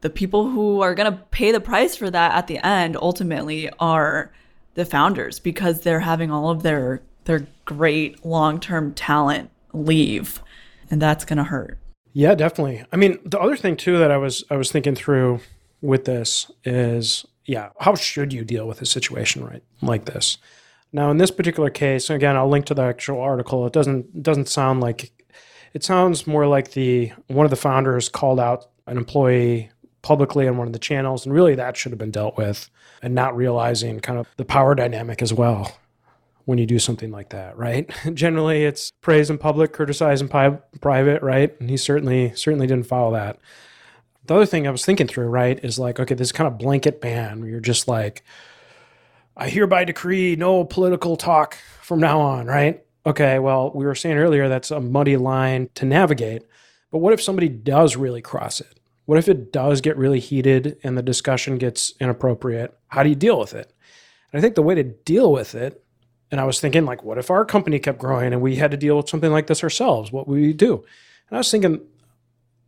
the 0.00 0.10
people 0.10 0.48
who 0.50 0.80
are 0.80 0.94
going 0.94 1.10
to 1.10 1.18
pay 1.30 1.52
the 1.52 1.60
price 1.60 1.94
for 1.94 2.10
that 2.10 2.32
at 2.34 2.46
the 2.46 2.58
end 2.66 2.96
ultimately 2.96 3.70
are 3.78 4.32
the 4.74 4.84
founders 4.84 5.38
because 5.38 5.80
they're 5.80 6.00
having 6.00 6.30
all 6.30 6.50
of 6.50 6.62
their 6.62 7.02
their 7.24 7.46
great 7.64 8.24
long-term 8.24 8.94
talent 8.94 9.50
leave 9.74 10.42
and 10.90 11.00
that's 11.00 11.24
going 11.24 11.38
to 11.38 11.44
hurt. 11.44 11.78
Yeah, 12.12 12.34
definitely. 12.34 12.84
I 12.92 12.96
mean, 12.96 13.18
the 13.24 13.40
other 13.40 13.56
thing 13.56 13.76
too 13.76 13.98
that 13.98 14.10
I 14.10 14.16
was 14.16 14.44
I 14.50 14.56
was 14.56 14.70
thinking 14.70 14.94
through 14.94 15.40
with 15.80 16.04
this 16.04 16.50
is 16.64 17.26
yeah, 17.44 17.70
how 17.80 17.94
should 17.94 18.32
you 18.32 18.44
deal 18.44 18.66
with 18.66 18.80
a 18.80 18.86
situation 18.86 19.44
right 19.44 19.62
like 19.82 20.06
this? 20.06 20.38
Now, 20.92 21.10
in 21.10 21.18
this 21.18 21.32
particular 21.32 21.70
case, 21.70 22.08
again, 22.08 22.36
I'll 22.36 22.48
link 22.48 22.66
to 22.66 22.74
the 22.74 22.82
actual 22.82 23.20
article. 23.20 23.66
It 23.66 23.72
doesn't 23.72 24.22
doesn't 24.22 24.48
sound 24.48 24.80
like 24.80 25.10
it 25.72 25.82
sounds 25.82 26.26
more 26.26 26.46
like 26.46 26.72
the 26.72 27.12
one 27.26 27.44
of 27.44 27.50
the 27.50 27.56
founders 27.56 28.08
called 28.08 28.38
out 28.38 28.70
an 28.86 28.96
employee 28.96 29.70
publicly 30.02 30.46
on 30.46 30.56
one 30.56 30.68
of 30.68 30.72
the 30.72 30.78
channels. 30.78 31.26
And 31.26 31.34
really, 31.34 31.56
that 31.56 31.76
should 31.76 31.90
have 31.90 31.98
been 31.98 32.12
dealt 32.12 32.36
with 32.36 32.70
and 33.02 33.14
not 33.14 33.36
realizing 33.36 33.98
kind 33.98 34.18
of 34.18 34.28
the 34.36 34.44
power 34.44 34.74
dynamic 34.76 35.20
as 35.20 35.32
well 35.32 35.76
when 36.44 36.58
you 36.58 36.66
do 36.66 36.78
something 36.78 37.10
like 37.10 37.30
that, 37.30 37.56
right? 37.56 37.90
Generally, 38.14 38.64
it's 38.64 38.90
praise 39.00 39.30
in 39.30 39.38
public, 39.38 39.72
criticize 39.72 40.20
in 40.20 40.28
pi- 40.28 40.58
private, 40.80 41.22
right? 41.22 41.58
And 41.60 41.70
he 41.70 41.76
certainly 41.76 42.34
certainly 42.34 42.66
didn't 42.66 42.86
follow 42.86 43.12
that. 43.12 43.38
The 44.26 44.34
other 44.34 44.46
thing 44.46 44.66
I 44.66 44.70
was 44.70 44.84
thinking 44.84 45.06
through, 45.06 45.26
right, 45.26 45.62
is 45.62 45.78
like, 45.78 46.00
okay, 46.00 46.14
this 46.14 46.32
kind 46.32 46.48
of 46.48 46.58
blanket 46.58 47.00
ban 47.00 47.40
where 47.40 47.50
you're 47.50 47.60
just 47.60 47.88
like, 47.88 48.24
I 49.36 49.48
hereby 49.48 49.84
decree 49.84 50.36
no 50.36 50.64
political 50.64 51.16
talk 51.16 51.58
from 51.82 52.00
now 52.00 52.20
on, 52.20 52.46
right? 52.46 52.84
Okay, 53.04 53.38
well, 53.38 53.70
we 53.74 53.84
were 53.84 53.94
saying 53.94 54.16
earlier 54.16 54.48
that's 54.48 54.70
a 54.70 54.80
muddy 54.80 55.16
line 55.16 55.68
to 55.74 55.84
navigate. 55.84 56.42
But 56.90 56.98
what 56.98 57.12
if 57.12 57.22
somebody 57.22 57.48
does 57.48 57.96
really 57.96 58.22
cross 58.22 58.60
it? 58.60 58.80
What 59.04 59.18
if 59.18 59.28
it 59.28 59.52
does 59.52 59.82
get 59.82 59.98
really 59.98 60.20
heated 60.20 60.78
and 60.82 60.96
the 60.96 61.02
discussion 61.02 61.58
gets 61.58 61.92
inappropriate? 62.00 62.74
How 62.88 63.02
do 63.02 63.10
you 63.10 63.14
deal 63.14 63.38
with 63.38 63.52
it? 63.52 63.74
And 64.32 64.38
I 64.38 64.40
think 64.40 64.54
the 64.54 64.62
way 64.62 64.74
to 64.74 64.82
deal 64.82 65.30
with 65.30 65.54
it, 65.54 65.83
and 66.30 66.40
I 66.40 66.44
was 66.44 66.60
thinking, 66.60 66.84
like, 66.84 67.02
what 67.02 67.18
if 67.18 67.30
our 67.30 67.44
company 67.44 67.78
kept 67.78 67.98
growing 67.98 68.32
and 68.32 68.42
we 68.42 68.56
had 68.56 68.70
to 68.70 68.76
deal 68.76 68.96
with 68.96 69.08
something 69.08 69.30
like 69.30 69.46
this 69.46 69.62
ourselves? 69.62 70.10
What 70.10 70.26
would 70.26 70.40
we 70.40 70.52
do? 70.52 70.84
And 71.28 71.36
I 71.36 71.38
was 71.38 71.50
thinking, 71.50 71.80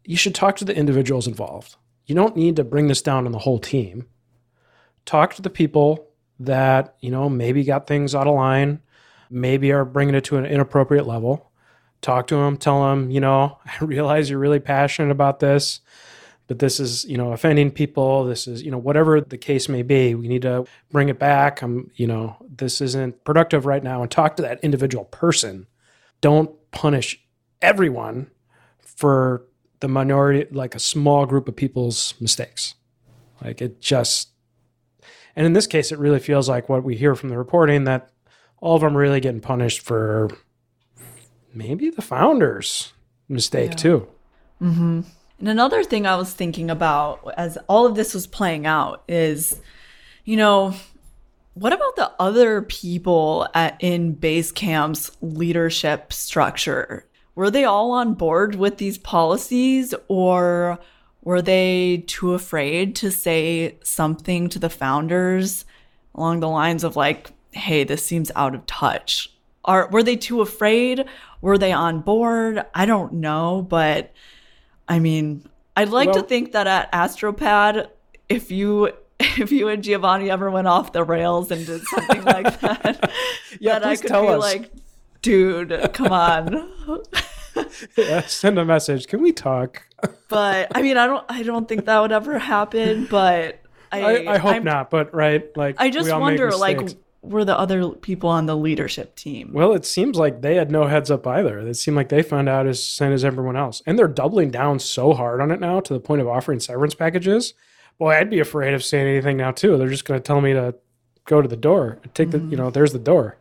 you 0.05 0.17
should 0.17 0.35
talk 0.35 0.57
to 0.57 0.65
the 0.65 0.77
individuals 0.77 1.27
involved. 1.27 1.77
You 2.07 2.15
don't 2.15 2.37
need 2.37 2.57
to 2.57 2.65
bring 2.65 2.87
this 2.87 3.03
down 3.03 3.27
on 3.27 3.33
the 3.33 3.39
whole 3.39 3.59
team. 3.59 4.07
Talk 5.05 5.35
to 5.35 5.43
the 5.43 5.51
people 5.51 6.09
that, 6.39 6.97
you 7.01 7.11
know, 7.11 7.29
maybe 7.29 7.65
got 7.65 7.87
things 7.87 8.15
out 8.15 8.27
of 8.27 8.35
line, 8.35 8.81
maybe 9.31 9.73
are 9.73 9.85
bringing 9.85 10.15
it 10.15 10.25
to 10.25 10.37
an 10.37 10.47
inappropriate 10.47 11.07
level. 11.07 11.51
Talk 12.03 12.29
to 12.29 12.37
them, 12.37 12.57
tell 12.57 12.85
them, 12.85 13.11
you 13.11 13.21
know, 13.21 13.59
I 13.81 13.85
realize 13.85 14.31
you're 14.31 14.39
really 14.39 14.61
passionate 14.61 15.11
about 15.11 15.41
this 15.41 15.81
but 16.47 16.59
this 16.59 16.79
is 16.81 17.05
you 17.05 17.17
know 17.17 17.33
offending 17.33 17.71
people 17.71 18.25
this 18.25 18.47
is 18.47 18.63
you 18.63 18.71
know 18.71 18.79
whatever 18.79 19.21
the 19.21 19.39
case 19.39 19.69
may 19.69 19.83
be 19.83 20.15
we 20.15 20.29
need 20.29 20.43
to 20.43 20.65
bring 20.91 21.09
it 21.09 21.19
back 21.19 21.63
i'm 21.63 21.91
you 21.97 22.07
know 22.07 22.37
this 22.59 22.81
isn't 22.81 23.25
productive 23.25 23.67
right 23.67 23.83
now 23.83 24.03
and 24.03 24.11
talk 24.11 24.37
to 24.37 24.43
that 24.43 24.63
individual 24.63 25.05
person 25.05 25.67
don't 26.21 26.51
punish 26.71 27.21
everyone 27.63 28.31
for 28.81 29.45
the 29.81 29.89
minority 29.89 30.47
like 30.53 30.75
a 30.75 30.79
small 30.79 31.27
group 31.27 31.49
of 31.49 31.57
people's 31.57 32.15
mistakes 32.21 32.75
like 33.43 33.61
it 33.61 33.81
just 33.81 34.31
and 35.35 35.47
in 35.47 35.53
this 35.53 35.67
case 35.67 35.93
it 35.93 35.99
really 35.99 36.21
feels 36.21 36.49
like 36.49 36.69
what 36.69 36.85
we 36.85 36.97
hear 36.97 37.15
from 37.15 37.29
the 37.29 37.39
reporting 37.39 37.85
that 37.85 38.11
all 38.61 38.77
of 38.77 38.83
them 38.83 38.97
are 38.97 39.01
really 39.01 39.21
getting 39.21 39.41
punished 39.41 39.81
for 39.81 40.31
maybe 41.53 41.91
the 41.91 42.03
founders 42.03 42.93
mistake 43.29 43.71
yeah. 43.71 43.77
too 43.77 44.09
mm-hmm. 44.63 45.01
And 45.39 45.49
another 45.49 45.85
thing 45.85 46.07
I 46.07 46.17
was 46.17 46.33
thinking 46.33 46.71
about 46.71 47.33
as 47.37 47.59
all 47.69 47.87
of 47.87 47.95
this 47.95 48.15
was 48.15 48.27
playing 48.27 48.67
out 48.67 49.03
is, 49.07 49.61
you 50.25 50.37
know, 50.37 50.75
what 51.57 51.73
about 51.73 51.97
the 51.97 52.13
other 52.19 52.61
people 52.61 53.49
at 53.55 53.79
in 53.81 54.15
Basecamp's 54.15 55.11
leadership 55.23 56.13
structure? 56.13 57.07
Were 57.35 57.51
they 57.51 57.65
all 57.65 57.93
on 57.93 58.13
board 58.13 58.57
with 58.57 58.77
these 58.77 58.99
policies 58.99 59.95
or 60.09 60.79
were 61.23 61.41
they 61.41 62.05
too 62.07 62.35
afraid 62.35 62.95
to 62.97 63.11
say 63.11 63.79
something 63.83 64.51
to 64.51 64.59
the 64.59 64.69
founders 64.69 65.65
along 66.15 66.41
the 66.41 66.49
lines 66.49 66.85
of 66.85 66.95
like, 66.95 67.33
hey, 67.53 67.85
this 67.85 68.05
seems 68.05 68.31
out 68.37 68.55
of 68.55 68.67
touch? 68.67 69.33
Are 69.65 69.89
were 69.89 70.03
they 70.03 70.17
too 70.17 70.43
afraid? 70.43 71.07
Were 71.41 71.57
they 71.57 71.73
on 71.73 72.03
board? 72.03 72.67
I 72.75 72.85
don't 72.85 73.15
know, 73.15 73.67
but 73.67 74.13
I 74.87 74.99
mean, 74.99 75.49
I'd 75.75 75.89
like 75.89 76.13
to 76.13 76.23
think 76.23 76.53
that 76.53 76.67
at 76.67 76.93
Astropad, 76.93 77.89
if 78.29 78.51
you 78.51 78.93
if 79.39 79.51
you 79.53 79.69
and 79.69 79.83
Giovanni 79.83 80.31
ever 80.31 80.51
went 80.51 80.67
off 80.67 80.93
the 80.93 81.05
rails 81.05 81.51
and 81.51 81.65
did 81.67 81.83
something 81.85 82.23
like 82.25 82.61
that, 82.61 83.11
Yeah, 83.61 83.79
that 83.79 83.85
I 83.89 83.97
could 83.97 84.09
tell 84.09 84.23
be 84.23 84.29
us. 84.29 84.41
like, 84.41 84.71
dude, 85.23 85.91
come 85.93 86.09
on. 86.13 86.69
Yeah, 87.97 88.21
send 88.27 88.59
a 88.59 88.65
message. 88.67 89.07
Can 89.07 89.23
we 89.23 89.33
talk? 89.33 89.83
but 90.29 90.69
I 90.75 90.83
mean, 90.83 90.99
I 90.99 91.07
don't 91.07 91.25
I 91.29 91.43
don't 91.43 91.67
think 91.67 91.87
that 91.87 91.99
would 92.01 92.13
ever 92.13 92.39
happen. 92.39 93.07
But 93.11 93.61
I 93.91 94.01
I, 94.27 94.35
I 94.35 94.39
hope 94.39 94.53
I'm- 94.53 94.65
not, 94.65 94.91
but 94.91 95.15
right, 95.15 95.45
like 95.57 95.77
I 95.79 95.89
just 95.89 96.15
wonder, 96.15 96.51
like, 96.51 96.79
were 97.23 97.47
the 97.47 97.59
other 97.59 97.89
people 97.91 98.29
on 98.29 98.45
the 98.45 98.55
leadership 98.57 99.17
team? 99.17 99.53
Well, 99.55 99.73
it 99.73 99.87
seems 99.87 100.19
like 100.19 100.43
they 100.43 100.57
had 100.57 100.71
no 100.71 100.87
heads 100.87 101.11
up 101.11 101.27
either. 101.27 101.59
It 101.61 101.75
seemed 101.77 101.97
like 101.97 102.11
they 102.11 102.23
found 102.23 102.49
out 102.51 102.67
as 102.67 102.83
soon 102.83 103.13
as 103.13 103.25
everyone 103.25 103.57
else, 103.57 103.83
and 103.87 103.99
they're 103.99 104.07
doubling 104.07 104.51
down 104.51 104.79
so 104.79 105.15
hard 105.15 105.41
on 105.41 105.51
it 105.51 105.59
now 105.59 105.81
to 105.81 105.95
the 105.95 106.01
point 106.01 106.21
of 106.21 106.29
offering 106.29 106.61
severance 106.61 106.95
packages. 106.95 107.55
Boy, 107.99 108.15
I'd 108.17 108.31
be 108.31 108.41
afraid 108.41 108.75
of 108.75 108.85
saying 108.85 109.07
anything 109.07 109.37
now 109.37 109.53
too. 109.53 109.77
They're 109.79 109.89
just 109.89 110.05
going 110.05 110.21
to 110.21 110.25
tell 110.25 110.41
me 110.41 110.53
to 110.53 110.75
go 111.25 111.41
to 111.43 111.49
the 111.49 111.57
door, 111.57 111.99
take 112.15 112.31
the, 112.31 112.39
Mm-hmm. 112.39 112.51
you 112.51 112.57
know, 112.57 112.71
there's 112.71 112.93
the 112.93 112.99
door. 112.99 113.37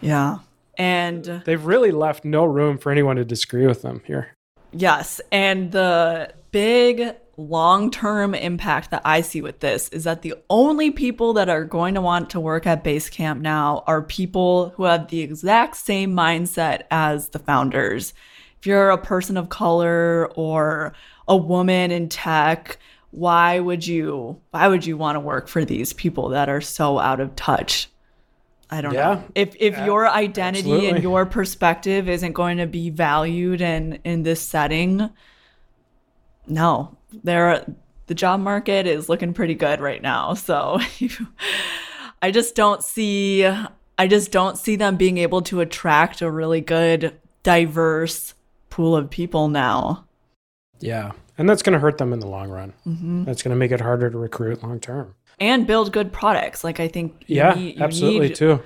yeah, 0.00 0.38
and 0.76 1.24
They've 1.44 1.64
really 1.64 1.90
left 1.90 2.24
no 2.24 2.44
room 2.44 2.78
for 2.78 2.90
anyone 2.92 3.16
to 3.16 3.24
disagree 3.24 3.66
with 3.66 3.82
them 3.82 4.00
here. 4.06 4.34
Yes. 4.72 5.20
And 5.32 5.72
the 5.72 6.32
big 6.52 7.14
long 7.36 7.90
term 7.90 8.34
impact 8.34 8.90
that 8.90 9.02
I 9.04 9.20
see 9.22 9.40
with 9.42 9.60
this 9.60 9.88
is 9.90 10.04
that 10.04 10.22
the 10.22 10.34
only 10.50 10.90
people 10.90 11.32
that 11.34 11.48
are 11.48 11.64
going 11.64 11.94
to 11.94 12.00
want 12.00 12.30
to 12.30 12.40
work 12.40 12.66
at 12.66 12.84
Basecamp 12.84 13.40
now 13.40 13.82
are 13.86 14.02
people 14.02 14.70
who 14.70 14.84
have 14.84 15.08
the 15.08 15.20
exact 15.20 15.76
same 15.76 16.12
mindset 16.14 16.82
as 16.90 17.28
the 17.30 17.38
founders. 17.38 18.12
If 18.60 18.66
you're 18.66 18.90
a 18.90 18.98
person 18.98 19.36
of 19.36 19.48
color 19.50 20.28
or 20.34 20.92
a 21.28 21.36
woman 21.36 21.90
in 21.90 22.08
tech, 22.08 22.78
why 23.10 23.58
would 23.58 23.86
you 23.86 24.40
why 24.50 24.68
would 24.68 24.84
you 24.86 24.96
want 24.96 25.16
to 25.16 25.20
work 25.20 25.48
for 25.48 25.64
these 25.64 25.92
people 25.92 26.28
that 26.30 26.48
are 26.48 26.60
so 26.60 26.98
out 26.98 27.20
of 27.20 27.34
touch? 27.36 27.88
I 28.70 28.82
don't 28.82 28.92
Yeah. 28.92 29.14
know. 29.14 29.24
If 29.34 29.56
if 29.58 29.78
A- 29.78 29.84
your 29.86 30.08
identity 30.08 30.88
and 30.88 31.02
your 31.02 31.24
perspective 31.24 32.08
isn't 32.08 32.32
going 32.32 32.58
to 32.58 32.66
be 32.66 32.90
valued 32.90 33.60
in 33.62 33.98
in 34.04 34.22
this 34.24 34.40
setting, 34.42 35.08
no. 36.46 36.96
There 37.24 37.64
the 38.06 38.14
job 38.14 38.40
market 38.40 38.86
is 38.86 39.08
looking 39.08 39.32
pretty 39.34 39.54
good 39.54 39.80
right 39.80 40.02
now. 40.02 40.34
So 40.34 40.78
I 42.22 42.30
just 42.30 42.54
don't 42.54 42.82
see 42.82 43.44
I 43.44 44.06
just 44.06 44.30
don't 44.30 44.56
see 44.58 44.76
them 44.76 44.96
being 44.96 45.18
able 45.18 45.42
to 45.42 45.60
attract 45.60 46.20
a 46.22 46.30
really 46.30 46.60
good 46.60 47.18
diverse 47.42 48.34
pool 48.70 48.94
of 48.94 49.10
people 49.10 49.48
now. 49.48 50.04
Yeah, 50.80 51.12
and 51.38 51.48
that's 51.48 51.62
going 51.62 51.72
to 51.72 51.78
hurt 51.78 51.98
them 51.98 52.12
in 52.12 52.20
the 52.20 52.26
long 52.26 52.50
run. 52.50 52.74
Mm-hmm. 52.86 53.24
That's 53.24 53.42
going 53.42 53.50
to 53.50 53.56
make 53.56 53.70
it 53.70 53.80
harder 53.80 54.10
to 54.10 54.18
recruit 54.18 54.62
long 54.62 54.80
term. 54.80 55.14
And 55.40 55.66
build 55.66 55.92
good 55.92 56.12
products. 56.12 56.64
Like 56.64 56.80
I 56.80 56.88
think 56.88 57.24
you 57.26 57.36
Yeah, 57.36 57.54
need, 57.54 57.80
absolutely 57.80 58.28
need, 58.28 58.34
too. 58.34 58.60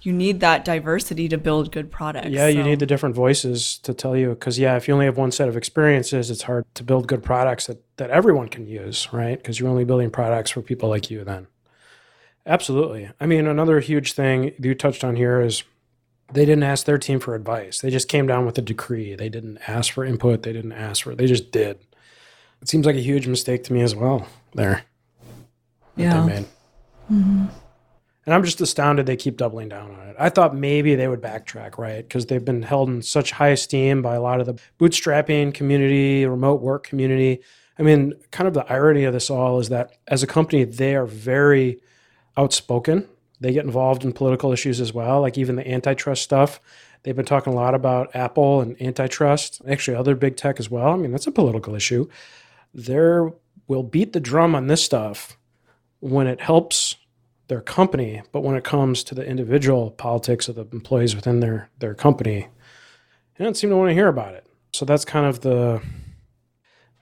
You 0.00 0.12
need 0.12 0.40
that 0.40 0.64
diversity 0.64 1.28
to 1.28 1.38
build 1.38 1.72
good 1.72 1.90
products. 1.90 2.28
Yeah, 2.28 2.48
you 2.48 2.62
need 2.62 2.78
the 2.78 2.86
different 2.86 3.14
voices 3.14 3.78
to 3.78 3.94
tell 3.94 4.16
you 4.16 4.30
because 4.30 4.58
yeah, 4.58 4.76
if 4.76 4.86
you 4.88 4.94
only 4.94 5.06
have 5.06 5.16
one 5.16 5.32
set 5.32 5.48
of 5.48 5.56
experiences, 5.56 6.30
it's 6.30 6.42
hard 6.42 6.64
to 6.74 6.82
build 6.82 7.06
good 7.06 7.22
products 7.22 7.66
that 7.68 7.82
that 7.96 8.10
everyone 8.10 8.48
can 8.48 8.66
use, 8.66 9.08
right? 9.12 9.38
Because 9.38 9.60
you're 9.60 9.68
only 9.68 9.84
building 9.84 10.10
products 10.10 10.50
for 10.50 10.60
people 10.60 10.88
like 10.88 11.10
you 11.10 11.24
then. 11.24 11.46
Absolutely. 12.46 13.10
I 13.20 13.26
mean, 13.26 13.46
another 13.46 13.80
huge 13.80 14.12
thing 14.12 14.52
you 14.58 14.74
touched 14.74 15.04
on 15.04 15.16
here 15.16 15.40
is 15.40 15.62
they 16.32 16.44
didn't 16.44 16.64
ask 16.64 16.84
their 16.84 16.98
team 16.98 17.20
for 17.20 17.34
advice. 17.34 17.80
They 17.80 17.90
just 17.90 18.08
came 18.08 18.26
down 18.26 18.44
with 18.44 18.58
a 18.58 18.62
decree. 18.62 19.14
They 19.14 19.28
didn't 19.30 19.58
ask 19.66 19.92
for 19.92 20.04
input. 20.04 20.42
They 20.42 20.52
didn't 20.52 20.72
ask 20.72 21.04
for. 21.04 21.12
it. 21.12 21.18
They 21.18 21.26
just 21.26 21.50
did. 21.50 21.78
It 22.64 22.68
seems 22.70 22.86
like 22.86 22.96
a 22.96 23.00
huge 23.00 23.26
mistake 23.26 23.62
to 23.64 23.74
me 23.74 23.82
as 23.82 23.94
well. 23.94 24.26
There, 24.54 24.84
Yeah. 25.96 26.22
they 26.22 26.26
made. 26.26 26.44
And 27.10 27.50
I'm 28.34 28.42
just 28.42 28.58
astounded 28.62 29.04
they 29.04 29.16
keep 29.16 29.36
doubling 29.36 29.68
down 29.68 29.90
on 29.90 30.08
it. 30.08 30.16
I 30.18 30.30
thought 30.30 30.56
maybe 30.56 30.94
they 30.94 31.06
would 31.06 31.20
backtrack, 31.20 31.76
right? 31.76 31.98
Because 32.08 32.24
they've 32.24 32.42
been 32.42 32.62
held 32.62 32.88
in 32.88 33.02
such 33.02 33.32
high 33.32 33.50
esteem 33.50 34.00
by 34.00 34.14
a 34.14 34.20
lot 34.22 34.40
of 34.40 34.46
the 34.46 34.54
bootstrapping 34.80 35.52
community, 35.52 36.24
remote 36.24 36.62
work 36.62 36.86
community. 36.86 37.42
I 37.78 37.82
mean, 37.82 38.14
kind 38.30 38.48
of 38.48 38.54
the 38.54 38.64
irony 38.72 39.04
of 39.04 39.12
this 39.12 39.28
all 39.28 39.60
is 39.60 39.68
that 39.68 39.98
as 40.08 40.22
a 40.22 40.26
company, 40.26 40.64
they 40.64 40.96
are 40.96 41.04
very 41.04 41.80
outspoken. 42.34 43.06
They 43.40 43.52
get 43.52 43.66
involved 43.66 44.04
in 44.04 44.14
political 44.14 44.52
issues 44.52 44.80
as 44.80 44.94
well, 44.94 45.20
like 45.20 45.36
even 45.36 45.56
the 45.56 45.70
antitrust 45.70 46.22
stuff. 46.22 46.62
They've 47.02 47.14
been 47.14 47.26
talking 47.26 47.52
a 47.52 47.56
lot 47.56 47.74
about 47.74 48.16
Apple 48.16 48.62
and 48.62 48.80
antitrust, 48.80 49.60
actually, 49.68 49.98
other 49.98 50.14
big 50.14 50.38
tech 50.38 50.58
as 50.58 50.70
well. 50.70 50.88
I 50.94 50.96
mean, 50.96 51.12
that's 51.12 51.26
a 51.26 51.30
political 51.30 51.74
issue. 51.74 52.08
They 52.74 53.20
will 53.68 53.82
beat 53.82 54.12
the 54.12 54.20
drum 54.20 54.54
on 54.54 54.66
this 54.66 54.82
stuff 54.82 55.36
when 56.00 56.26
it 56.26 56.40
helps 56.40 56.96
their 57.48 57.60
company, 57.60 58.22
but 58.32 58.42
when 58.42 58.56
it 58.56 58.64
comes 58.64 59.04
to 59.04 59.14
the 59.14 59.24
individual 59.24 59.90
politics 59.90 60.48
of 60.48 60.56
the 60.56 60.66
employees 60.72 61.14
within 61.14 61.40
their 61.40 61.70
their 61.78 61.94
company, 61.94 62.48
they 63.36 63.44
don't 63.44 63.56
seem 63.56 63.70
to 63.70 63.76
want 63.76 63.90
to 63.90 63.94
hear 63.94 64.08
about 64.08 64.34
it. 64.34 64.46
So 64.72 64.84
that's 64.84 65.04
kind 65.04 65.26
of 65.26 65.40
the 65.40 65.80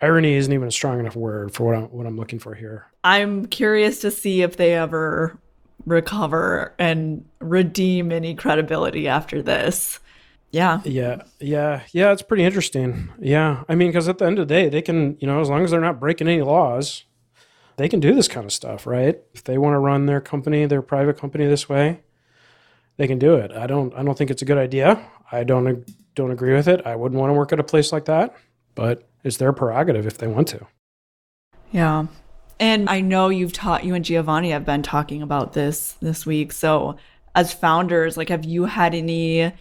irony 0.00 0.34
isn't 0.34 0.52
even 0.52 0.68
a 0.68 0.72
strong 0.72 0.98
enough 1.00 1.16
word 1.16 1.54
for 1.54 1.64
what 1.64 1.76
I'm 1.76 1.84
what 1.84 2.06
I'm 2.06 2.16
looking 2.16 2.38
for 2.38 2.54
here. 2.54 2.86
I'm 3.04 3.46
curious 3.46 4.00
to 4.00 4.10
see 4.10 4.42
if 4.42 4.56
they 4.56 4.74
ever 4.74 5.38
recover 5.86 6.74
and 6.78 7.24
redeem 7.40 8.12
any 8.12 8.34
credibility 8.34 9.08
after 9.08 9.42
this. 9.42 9.98
Yeah. 10.52 10.82
Yeah, 10.84 11.22
yeah, 11.40 11.80
yeah. 11.92 12.12
It's 12.12 12.22
pretty 12.22 12.44
interesting. 12.44 13.10
Yeah, 13.18 13.64
I 13.68 13.74
mean, 13.74 13.88
because 13.88 14.08
at 14.08 14.18
the 14.18 14.26
end 14.26 14.38
of 14.38 14.46
the 14.46 14.54
day, 14.54 14.68
they 14.68 14.82
can, 14.82 15.16
you 15.18 15.26
know, 15.26 15.40
as 15.40 15.48
long 15.48 15.64
as 15.64 15.70
they're 15.70 15.80
not 15.80 15.98
breaking 15.98 16.28
any 16.28 16.42
laws, 16.42 17.04
they 17.78 17.88
can 17.88 18.00
do 18.00 18.14
this 18.14 18.28
kind 18.28 18.44
of 18.44 18.52
stuff, 18.52 18.86
right? 18.86 19.18
If 19.32 19.44
they 19.44 19.56
want 19.56 19.74
to 19.74 19.78
run 19.78 20.04
their 20.04 20.20
company, 20.20 20.66
their 20.66 20.82
private 20.82 21.18
company 21.18 21.46
this 21.46 21.70
way, 21.70 22.02
they 22.98 23.06
can 23.06 23.18
do 23.18 23.34
it. 23.34 23.50
I 23.50 23.66
don't, 23.66 23.94
I 23.94 24.02
don't 24.02 24.16
think 24.16 24.30
it's 24.30 24.42
a 24.42 24.44
good 24.44 24.58
idea. 24.58 25.02
I 25.32 25.42
don't, 25.42 25.90
don't 26.14 26.30
agree 26.30 26.52
with 26.52 26.68
it. 26.68 26.86
I 26.86 26.96
wouldn't 26.96 27.18
want 27.18 27.30
to 27.30 27.34
work 27.34 27.52
at 27.54 27.58
a 27.58 27.64
place 27.64 27.90
like 27.90 28.04
that, 28.04 28.36
but 28.74 29.08
it's 29.24 29.38
their 29.38 29.54
prerogative 29.54 30.06
if 30.06 30.18
they 30.18 30.26
want 30.26 30.48
to. 30.48 30.66
Yeah. 31.70 32.06
And 32.60 32.90
I 32.90 33.00
know 33.00 33.30
you've 33.30 33.54
taught 33.54 33.84
you 33.84 33.94
and 33.94 34.04
Giovanni 34.04 34.50
have 34.50 34.66
been 34.66 34.82
talking 34.82 35.22
about 35.22 35.54
this 35.54 35.92
this 36.02 36.26
week. 36.26 36.52
So 36.52 36.96
as 37.34 37.54
founders, 37.54 38.18
like 38.18 38.28
have 38.28 38.44
you 38.44 38.66
had 38.66 38.94
any 38.94 39.52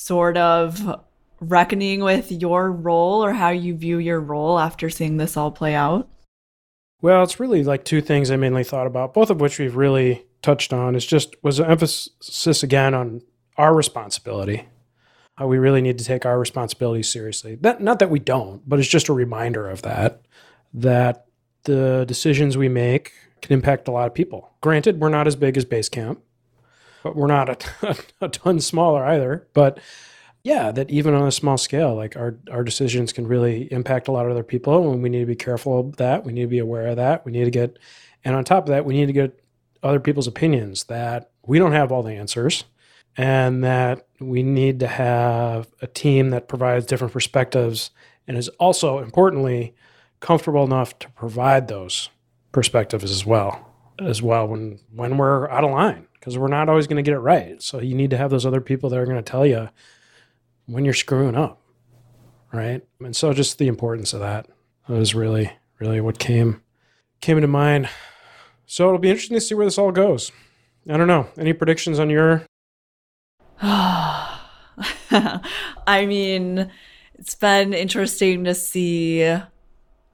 sort 0.00 0.38
of 0.38 0.98
reckoning 1.40 2.02
with 2.02 2.32
your 2.32 2.72
role 2.72 3.22
or 3.22 3.34
how 3.34 3.50
you 3.50 3.76
view 3.76 3.98
your 3.98 4.18
role 4.18 4.58
after 4.58 4.88
seeing 4.88 5.18
this 5.18 5.36
all 5.36 5.50
play 5.50 5.74
out? 5.74 6.08
Well, 7.02 7.22
it's 7.22 7.38
really 7.38 7.62
like 7.64 7.84
two 7.84 8.00
things 8.00 8.30
I 8.30 8.36
mainly 8.36 8.64
thought 8.64 8.86
about, 8.86 9.12
both 9.12 9.28
of 9.28 9.40
which 9.40 9.58
we've 9.58 9.76
really 9.76 10.24
touched 10.42 10.72
on. 10.72 10.94
Is 10.94 11.04
just 11.04 11.34
was 11.42 11.60
an 11.60 11.70
emphasis 11.70 12.62
again 12.62 12.94
on 12.94 13.20
our 13.56 13.74
responsibility. 13.74 14.66
We 15.42 15.58
really 15.58 15.80
need 15.80 15.98
to 15.98 16.04
take 16.04 16.26
our 16.26 16.38
responsibility 16.38 17.02
seriously. 17.02 17.56
That 17.56 17.80
not 17.82 17.98
that 17.98 18.10
we 18.10 18.18
don't, 18.18 18.66
but 18.68 18.78
it's 18.78 18.88
just 18.88 19.08
a 19.08 19.14
reminder 19.14 19.68
of 19.68 19.82
that. 19.82 20.22
That 20.72 21.26
the 21.64 22.04
decisions 22.06 22.56
we 22.56 22.68
make 22.68 23.12
can 23.42 23.52
impact 23.52 23.88
a 23.88 23.90
lot 23.90 24.06
of 24.06 24.14
people. 24.14 24.50
Granted, 24.60 25.00
we're 25.00 25.08
not 25.08 25.26
as 25.26 25.36
big 25.36 25.56
as 25.56 25.64
Basecamp, 25.64 26.18
but 27.02 27.16
we're 27.16 27.26
not 27.26 27.48
a 27.48 27.54
ton, 27.56 27.96
ton 28.30 28.60
smaller 28.60 29.04
either. 29.04 29.46
But 29.52 29.78
yeah, 30.42 30.72
that 30.72 30.90
even 30.90 31.14
on 31.14 31.26
a 31.26 31.32
small 31.32 31.58
scale, 31.58 31.94
like 31.94 32.16
our 32.16 32.36
our 32.50 32.64
decisions 32.64 33.12
can 33.12 33.26
really 33.26 33.70
impact 33.72 34.08
a 34.08 34.12
lot 34.12 34.26
of 34.26 34.32
other 34.32 34.42
people, 34.42 34.90
and 34.90 35.02
we 35.02 35.08
need 35.08 35.20
to 35.20 35.26
be 35.26 35.36
careful 35.36 35.80
of 35.80 35.96
that. 35.96 36.24
We 36.24 36.32
need 36.32 36.42
to 36.42 36.48
be 36.48 36.58
aware 36.58 36.86
of 36.88 36.96
that. 36.96 37.26
We 37.26 37.32
need 37.32 37.44
to 37.44 37.50
get, 37.50 37.78
and 38.24 38.34
on 38.34 38.44
top 38.44 38.64
of 38.64 38.70
that, 38.70 38.84
we 38.84 38.94
need 38.94 39.06
to 39.06 39.12
get 39.12 39.38
other 39.82 40.00
people's 40.00 40.26
opinions. 40.26 40.84
That 40.84 41.30
we 41.46 41.58
don't 41.58 41.72
have 41.72 41.92
all 41.92 42.02
the 42.02 42.14
answers, 42.14 42.64
and 43.16 43.62
that 43.64 44.06
we 44.18 44.42
need 44.42 44.80
to 44.80 44.86
have 44.86 45.68
a 45.82 45.86
team 45.86 46.30
that 46.30 46.48
provides 46.48 46.86
different 46.86 47.12
perspectives 47.12 47.90
and 48.26 48.38
is 48.38 48.48
also 48.50 48.98
importantly 48.98 49.74
comfortable 50.20 50.64
enough 50.64 50.98
to 51.00 51.10
provide 51.10 51.68
those 51.68 52.10
perspectives 52.52 53.10
as 53.10 53.26
well 53.26 53.69
as 54.00 54.22
well 54.22 54.48
when 54.48 54.80
when 54.92 55.16
we're 55.16 55.48
out 55.50 55.64
of 55.64 55.70
line 55.70 56.06
because 56.14 56.36
we're 56.36 56.48
not 56.48 56.68
always 56.68 56.86
going 56.86 57.02
to 57.02 57.08
get 57.08 57.14
it 57.14 57.20
right. 57.20 57.62
So 57.62 57.80
you 57.80 57.94
need 57.94 58.10
to 58.10 58.16
have 58.16 58.30
those 58.30 58.46
other 58.46 58.60
people 58.60 58.90
that 58.90 58.98
are 58.98 59.06
going 59.06 59.16
to 59.16 59.22
tell 59.22 59.46
you 59.46 59.68
when 60.66 60.84
you're 60.84 60.94
screwing 60.94 61.36
up 61.36 61.60
right? 62.52 62.82
And 63.00 63.14
so 63.14 63.32
just 63.32 63.58
the 63.58 63.68
importance 63.68 64.12
of 64.12 64.20
that 64.20 64.48
was 64.88 65.14
really 65.14 65.52
really 65.78 66.00
what 66.00 66.18
came 66.18 66.62
came 67.20 67.36
into 67.36 67.48
mind. 67.48 67.88
So 68.66 68.86
it'll 68.86 68.98
be 68.98 69.10
interesting 69.10 69.36
to 69.36 69.40
see 69.40 69.54
where 69.54 69.66
this 69.66 69.78
all 69.78 69.92
goes. 69.92 70.32
I 70.88 70.96
don't 70.96 71.08
know. 71.08 71.28
Any 71.36 71.52
predictions 71.52 71.98
on 71.98 72.10
your 72.10 72.44
I 73.62 74.38
mean, 76.06 76.70
it's 77.14 77.34
been 77.34 77.74
interesting 77.74 78.44
to 78.44 78.54
see 78.54 79.36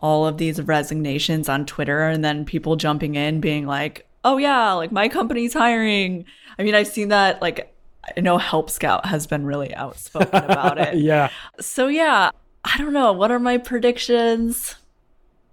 all 0.00 0.26
of 0.26 0.38
these 0.38 0.60
resignations 0.60 1.48
on 1.48 1.66
Twitter 1.66 2.02
and 2.08 2.24
then 2.24 2.44
people 2.44 2.76
jumping 2.76 3.14
in 3.14 3.40
being 3.40 3.66
like, 3.66 4.06
oh, 4.24 4.36
yeah, 4.36 4.72
like 4.72 4.92
my 4.92 5.08
company's 5.08 5.52
hiring. 5.52 6.24
I 6.58 6.62
mean, 6.62 6.74
I've 6.74 6.88
seen 6.88 7.08
that, 7.08 7.40
like, 7.40 7.72
I 8.16 8.20
know 8.20 8.38
Help 8.38 8.70
Scout 8.70 9.06
has 9.06 9.26
been 9.26 9.46
really 9.46 9.74
outspoken 9.74 10.44
about 10.44 10.78
it. 10.78 10.94
yeah 10.98 11.30
So, 11.60 11.88
yeah, 11.88 12.30
I 12.64 12.78
don't 12.78 12.92
know. 12.92 13.12
What 13.12 13.30
are 13.30 13.38
my 13.38 13.58
predictions? 13.58 14.76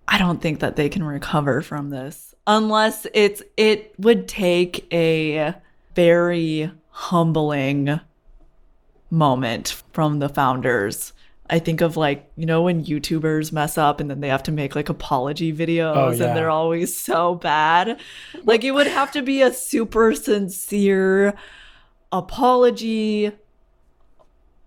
I 0.08 0.17
don't 0.17 0.41
think 0.41 0.60
that 0.60 0.75
they 0.75 0.89
can 0.89 1.03
recover 1.03 1.62
from 1.62 1.89
this 1.89 2.34
unless 2.45 3.08
it's 3.13 3.41
it 3.58 3.93
would 3.97 4.27
take 4.27 4.91
a 4.93 5.53
very 5.95 6.71
humbling 6.89 7.99
moment 9.10 9.82
from 9.93 10.19
the 10.19 10.29
founders. 10.29 11.13
I 11.49 11.60
think 11.60 11.82
of 11.82 11.97
like, 11.97 12.32
you 12.38 12.45
know, 12.45 12.62
when 12.63 12.86
YouTubers 12.86 13.51
mess 13.51 13.77
up 13.77 13.99
and 13.99 14.10
then 14.10 14.21
they 14.21 14.29
have 14.29 14.43
to 14.43 14.51
make 14.51 14.75
like 14.75 14.89
apology 14.89 15.51
videos 15.53 15.95
Oh, 15.95 16.12
yeah. 16.12 16.27
and 16.27 16.38
they're 16.38 16.49
always 16.49 16.95
so 16.97 17.36
bad. 17.36 17.99
Like 18.43 18.63
it 18.63 18.71
would 18.71 18.88
have 18.88 19.12
to 19.12 19.21
be 19.21 19.41
a 19.41 19.53
super 19.53 20.15
sincere 20.15 21.34
apology, 22.12 23.32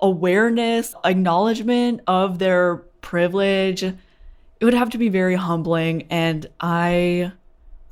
awareness, 0.00 0.94
acknowledgement 1.04 2.00
of 2.06 2.38
their 2.38 2.76
privilege. 3.00 3.82
It 3.82 4.64
would 4.64 4.74
have 4.74 4.90
to 4.90 4.98
be 4.98 5.08
very 5.08 5.34
humbling 5.34 6.06
and 6.10 6.46
I 6.60 7.32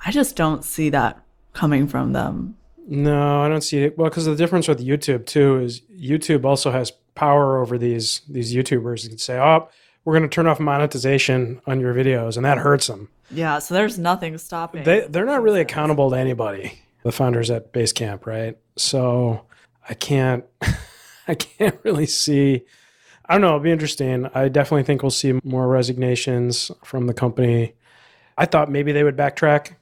I 0.04 0.10
just 0.10 0.36
don't 0.36 0.64
see 0.64 0.90
that 0.90 1.22
coming 1.54 1.86
from 1.88 2.12
them. 2.12 2.56
No, 2.86 3.40
I 3.40 3.48
don't 3.48 3.62
see 3.62 3.84
it. 3.84 3.96
Well, 3.96 4.10
because 4.10 4.26
the 4.26 4.36
difference 4.36 4.68
with 4.68 4.84
YouTube 4.84 5.24
too 5.24 5.58
is 5.60 5.80
YouTube 5.98 6.44
also 6.44 6.70
has 6.70 6.92
power 7.14 7.60
over 7.60 7.78
these 7.78 8.22
these 8.28 8.54
YouTubers. 8.54 9.08
and 9.08 9.20
say, 9.20 9.38
"Oh, 9.38 9.68
we're 10.04 10.14
going 10.14 10.28
to 10.28 10.34
turn 10.34 10.46
off 10.46 10.60
monetization 10.60 11.60
on 11.66 11.80
your 11.80 11.94
videos," 11.94 12.36
and 12.36 12.44
that 12.44 12.58
hurts 12.58 12.86
them. 12.86 13.08
Yeah, 13.30 13.58
so 13.58 13.74
there's 13.74 13.98
nothing 13.98 14.36
stopping. 14.38 14.84
They 14.84 15.06
they're 15.08 15.24
not 15.24 15.42
really 15.42 15.60
accountable 15.60 16.10
to 16.10 16.16
anybody. 16.16 16.80
The 17.02 17.12
founders 17.12 17.50
at 17.50 17.72
Basecamp, 17.72 18.26
right? 18.26 18.56
So 18.76 19.44
I 19.88 19.94
can't 19.94 20.44
I 21.28 21.34
can't 21.34 21.78
really 21.82 22.06
see. 22.06 22.64
I 23.26 23.34
don't 23.34 23.40
know. 23.40 23.48
It'll 23.48 23.60
be 23.60 23.72
interesting. 23.72 24.28
I 24.34 24.48
definitely 24.48 24.82
think 24.82 25.02
we'll 25.02 25.10
see 25.10 25.40
more 25.42 25.66
resignations 25.66 26.70
from 26.84 27.06
the 27.06 27.14
company. 27.14 27.74
I 28.36 28.44
thought 28.44 28.70
maybe 28.70 28.92
they 28.92 29.04
would 29.04 29.16
backtrack. 29.16 29.76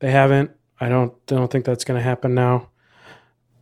They 0.00 0.10
haven't. 0.10 0.50
I 0.80 0.88
don't 0.88 1.14
don't 1.26 1.50
think 1.50 1.64
that's 1.64 1.84
going 1.84 1.98
to 1.98 2.04
happen 2.04 2.34
now. 2.34 2.68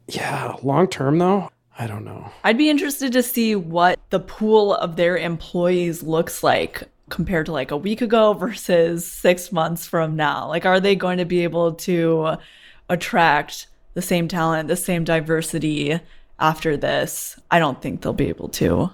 Yeah, 0.09 0.57
long 0.63 0.89
term 0.89 1.19
though, 1.19 1.51
I 1.79 1.87
don't 1.87 2.05
know. 2.05 2.31
I'd 2.45 2.59
be 2.59 2.71
interested 2.71 3.13
to 3.13 3.23
see 3.23 3.57
what 3.57 3.99
the 4.11 4.21
pool 4.21 4.75
of 4.75 4.97
their 4.97 5.17
employees 5.17 6.03
looks 6.03 6.43
like 6.43 6.85
compared 7.09 7.47
to 7.47 7.53
like 7.53 7.71
a 7.71 7.77
week 7.77 8.01
ago 8.01 8.33
versus 8.35 9.07
six 9.07 9.53
months 9.53 9.87
from 9.87 10.17
now. 10.17 10.49
Like, 10.49 10.67
are 10.67 10.81
they 10.81 10.95
going 10.95 11.19
to 11.19 11.25
be 11.25 11.45
able 11.45 11.75
to 11.75 12.37
attract 12.89 13.69
the 13.95 14.03
same 14.03 14.29
talent, 14.29 14.69
the 14.69 14.77
same 14.77 15.05
diversity 15.05 15.99
after 16.39 16.77
this? 16.77 17.39
I 17.51 17.59
don't 17.59 17.81
think 17.81 18.01
they'll 18.01 18.13
be 18.13 18.29
able 18.29 18.49
to. 18.51 18.91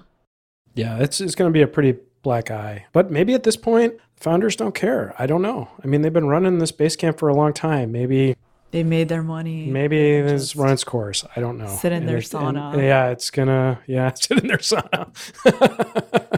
Yeah, 0.75 0.99
it's 0.99 1.19
it's 1.19 1.35
going 1.35 1.51
to 1.51 1.57
be 1.57 1.61
a 1.61 1.67
pretty 1.67 1.97
black 2.21 2.51
eye. 2.51 2.85
But 2.93 3.11
maybe 3.11 3.33
at 3.33 3.43
this 3.43 3.57
point, 3.57 3.95
founders 4.15 4.55
don't 4.55 4.75
care. 4.75 5.15
I 5.17 5.25
don't 5.25 5.41
know. 5.41 5.69
I 5.83 5.87
mean, 5.87 6.01
they've 6.01 6.13
been 6.13 6.27
running 6.27 6.59
this 6.59 6.71
base 6.71 6.95
camp 6.95 7.19
for 7.19 7.29
a 7.29 7.35
long 7.35 7.53
time. 7.53 7.91
Maybe 7.91 8.35
They 8.71 8.83
made 8.83 9.09
their 9.09 9.23
money. 9.23 9.65
maybe 9.65 9.97
it's 9.99 10.43
just 10.43 10.55
run 10.55 10.71
its 10.71 10.83
course. 10.83 11.25
I 11.35 11.39
don't 11.39 11.57
know. 11.57 11.67
sit 11.67 11.91
in 11.91 11.99
And 12.03 12.09
their 12.09 12.17
it- 12.17 12.33
and- 12.33 12.55
sauna. 12.57 12.77
yeah, 12.77 13.09
it's 13.09 13.29
gonna 13.31 13.79
yeah 13.87 14.13
sit 14.15 14.39
in 14.39 14.47
their 14.47 14.57
sauna. 14.57 15.09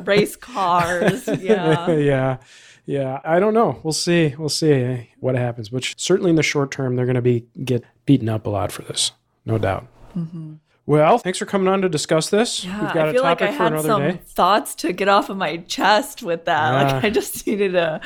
race 0.08 0.36
cars. 0.36 1.28
Yeah. 1.28 1.90
yeah. 1.96 2.38
Yeah, 2.86 3.20
I 3.24 3.40
don't 3.40 3.54
know. 3.54 3.80
We'll 3.84 3.94
see. 3.94 4.34
We'll 4.38 4.50
see 4.50 4.72
eh, 4.72 5.04
what 5.20 5.36
happens. 5.36 5.70
But 5.70 5.94
certainly 5.98 6.32
in 6.32 6.36
the 6.36 6.44
short 6.44 6.72
term, 6.72 6.96
they're 6.96 7.06
going 7.06 7.16
to 7.16 7.22
be 7.22 7.46
get 7.64 7.84
beaten 8.06 8.28
up 8.28 8.48
a 8.48 8.50
lot 8.50 8.72
for 8.72 8.82
this, 8.82 9.12
no 9.46 9.58
doubt. 9.60 9.86
Mm-hmm. 10.18 10.54
Well, 10.88 11.20
thanks 11.20 11.38
for 11.38 11.46
coming 11.46 11.68
on 11.68 11.82
to 11.84 11.90
discuss 11.90 12.30
this. 12.32 12.66
Yeah, 12.66 12.82
We've 12.82 12.94
got 12.94 13.10
I 13.10 13.12
feel 13.14 13.22
a 13.22 13.24
like 13.24 13.42
I 13.44 13.48
for 13.56 13.64
had 13.76 13.82
some 13.82 14.02
day. 14.02 14.20
thoughts 14.26 14.74
to 14.76 14.92
get 14.94 15.08
off 15.08 15.30
of 15.30 15.38
my 15.38 15.58
chest 15.58 16.24
with 16.24 16.46
that. 16.46 16.94
Like 16.96 17.04
I 17.06 17.10
just 17.12 17.46
needed 17.46 17.76
a 17.76 18.02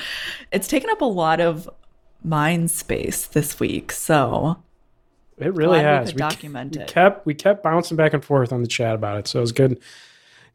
it's 0.52 0.68
taken 0.68 0.90
up 0.90 1.00
a 1.02 1.06
lot 1.06 1.40
of 1.40 1.70
mind 2.26 2.72
space 2.72 3.26
this 3.28 3.60
week. 3.60 3.92
So 3.92 4.58
It 5.38 5.54
really 5.54 5.78
we 5.80 5.84
has. 5.84 6.08
could 6.10 6.16
ke- 6.16 6.20
document 6.20 6.76
we 6.76 6.82
it. 6.84 6.88
kept 6.88 7.26
we 7.26 7.34
kept 7.34 7.64
bouncing 7.64 7.98
back 7.98 8.14
and 8.14 8.24
forth 8.24 8.52
on 8.52 8.62
the 8.62 8.68
chat 8.68 8.96
about 8.96 9.18
it, 9.20 9.28
so 9.28 9.40
it 9.40 9.42
was 9.42 9.52
good. 9.52 9.80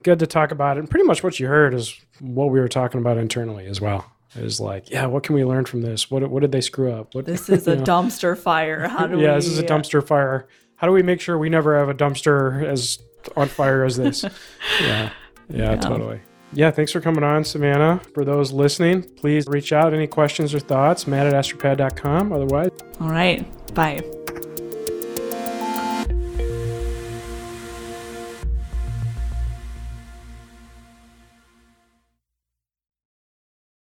Good 0.02 0.18
to 0.20 0.26
talk 0.26 0.50
about 0.50 0.76
it. 0.78 0.80
And 0.80 0.88
pretty 0.90 1.04
much 1.04 1.22
what 1.22 1.38
you 1.38 1.46
heard 1.46 1.74
is 1.74 1.94
what 2.20 2.46
we 2.50 2.58
were 2.58 2.68
talking 2.68 3.00
about 3.00 3.18
internally 3.18 3.66
as 3.66 3.80
well. 3.82 4.10
It 4.34 4.42
was 4.42 4.58
like, 4.60 4.90
yeah, 4.90 5.04
what 5.06 5.24
can 5.24 5.34
we 5.34 5.44
learn 5.44 5.64
from 5.66 5.82
this? 5.82 6.10
What 6.10 6.28
what 6.30 6.40
did 6.40 6.52
they 6.52 6.60
screw 6.62 6.92
up? 6.92 7.14
What, 7.14 7.26
this 7.26 7.48
is 7.50 7.66
a 7.68 7.76
know? 7.76 7.82
dumpster 7.84 8.36
fire. 8.38 8.88
How 8.88 9.06
do 9.06 9.16
we 9.18 9.22
yeah, 9.24 9.34
this 9.34 9.46
is 9.46 9.58
a 9.58 9.64
uh, 9.64 9.68
dumpster 9.68 10.06
fire. 10.06 10.48
How 10.76 10.86
do 10.86 10.92
we 10.94 11.02
make 11.02 11.20
sure 11.20 11.36
we 11.36 11.50
never 11.50 11.76
have 11.78 11.88
a 11.90 11.94
dumpster 11.94 12.64
as 12.64 12.98
on 13.36 13.48
fire 13.48 13.84
as 13.84 13.96
this? 13.98 14.24
yeah, 14.80 15.10
yeah, 15.50 15.76
totally. 15.76 16.20
Yeah, 16.52 16.70
thanks 16.70 16.90
for 16.92 17.00
coming 17.00 17.22
on, 17.22 17.44
Savannah. 17.44 18.00
For 18.12 18.24
those 18.24 18.52
listening, 18.52 19.02
please 19.02 19.46
reach 19.46 19.72
out. 19.72 19.94
Any 19.94 20.06
questions 20.06 20.54
or 20.54 20.58
thoughts, 20.58 21.06
matt 21.06 21.26
at 21.26 21.32
astropad.com. 21.32 22.32
Otherwise, 22.32 22.70
All 23.00 23.10
right. 23.10 23.44
Bye. 23.74 24.00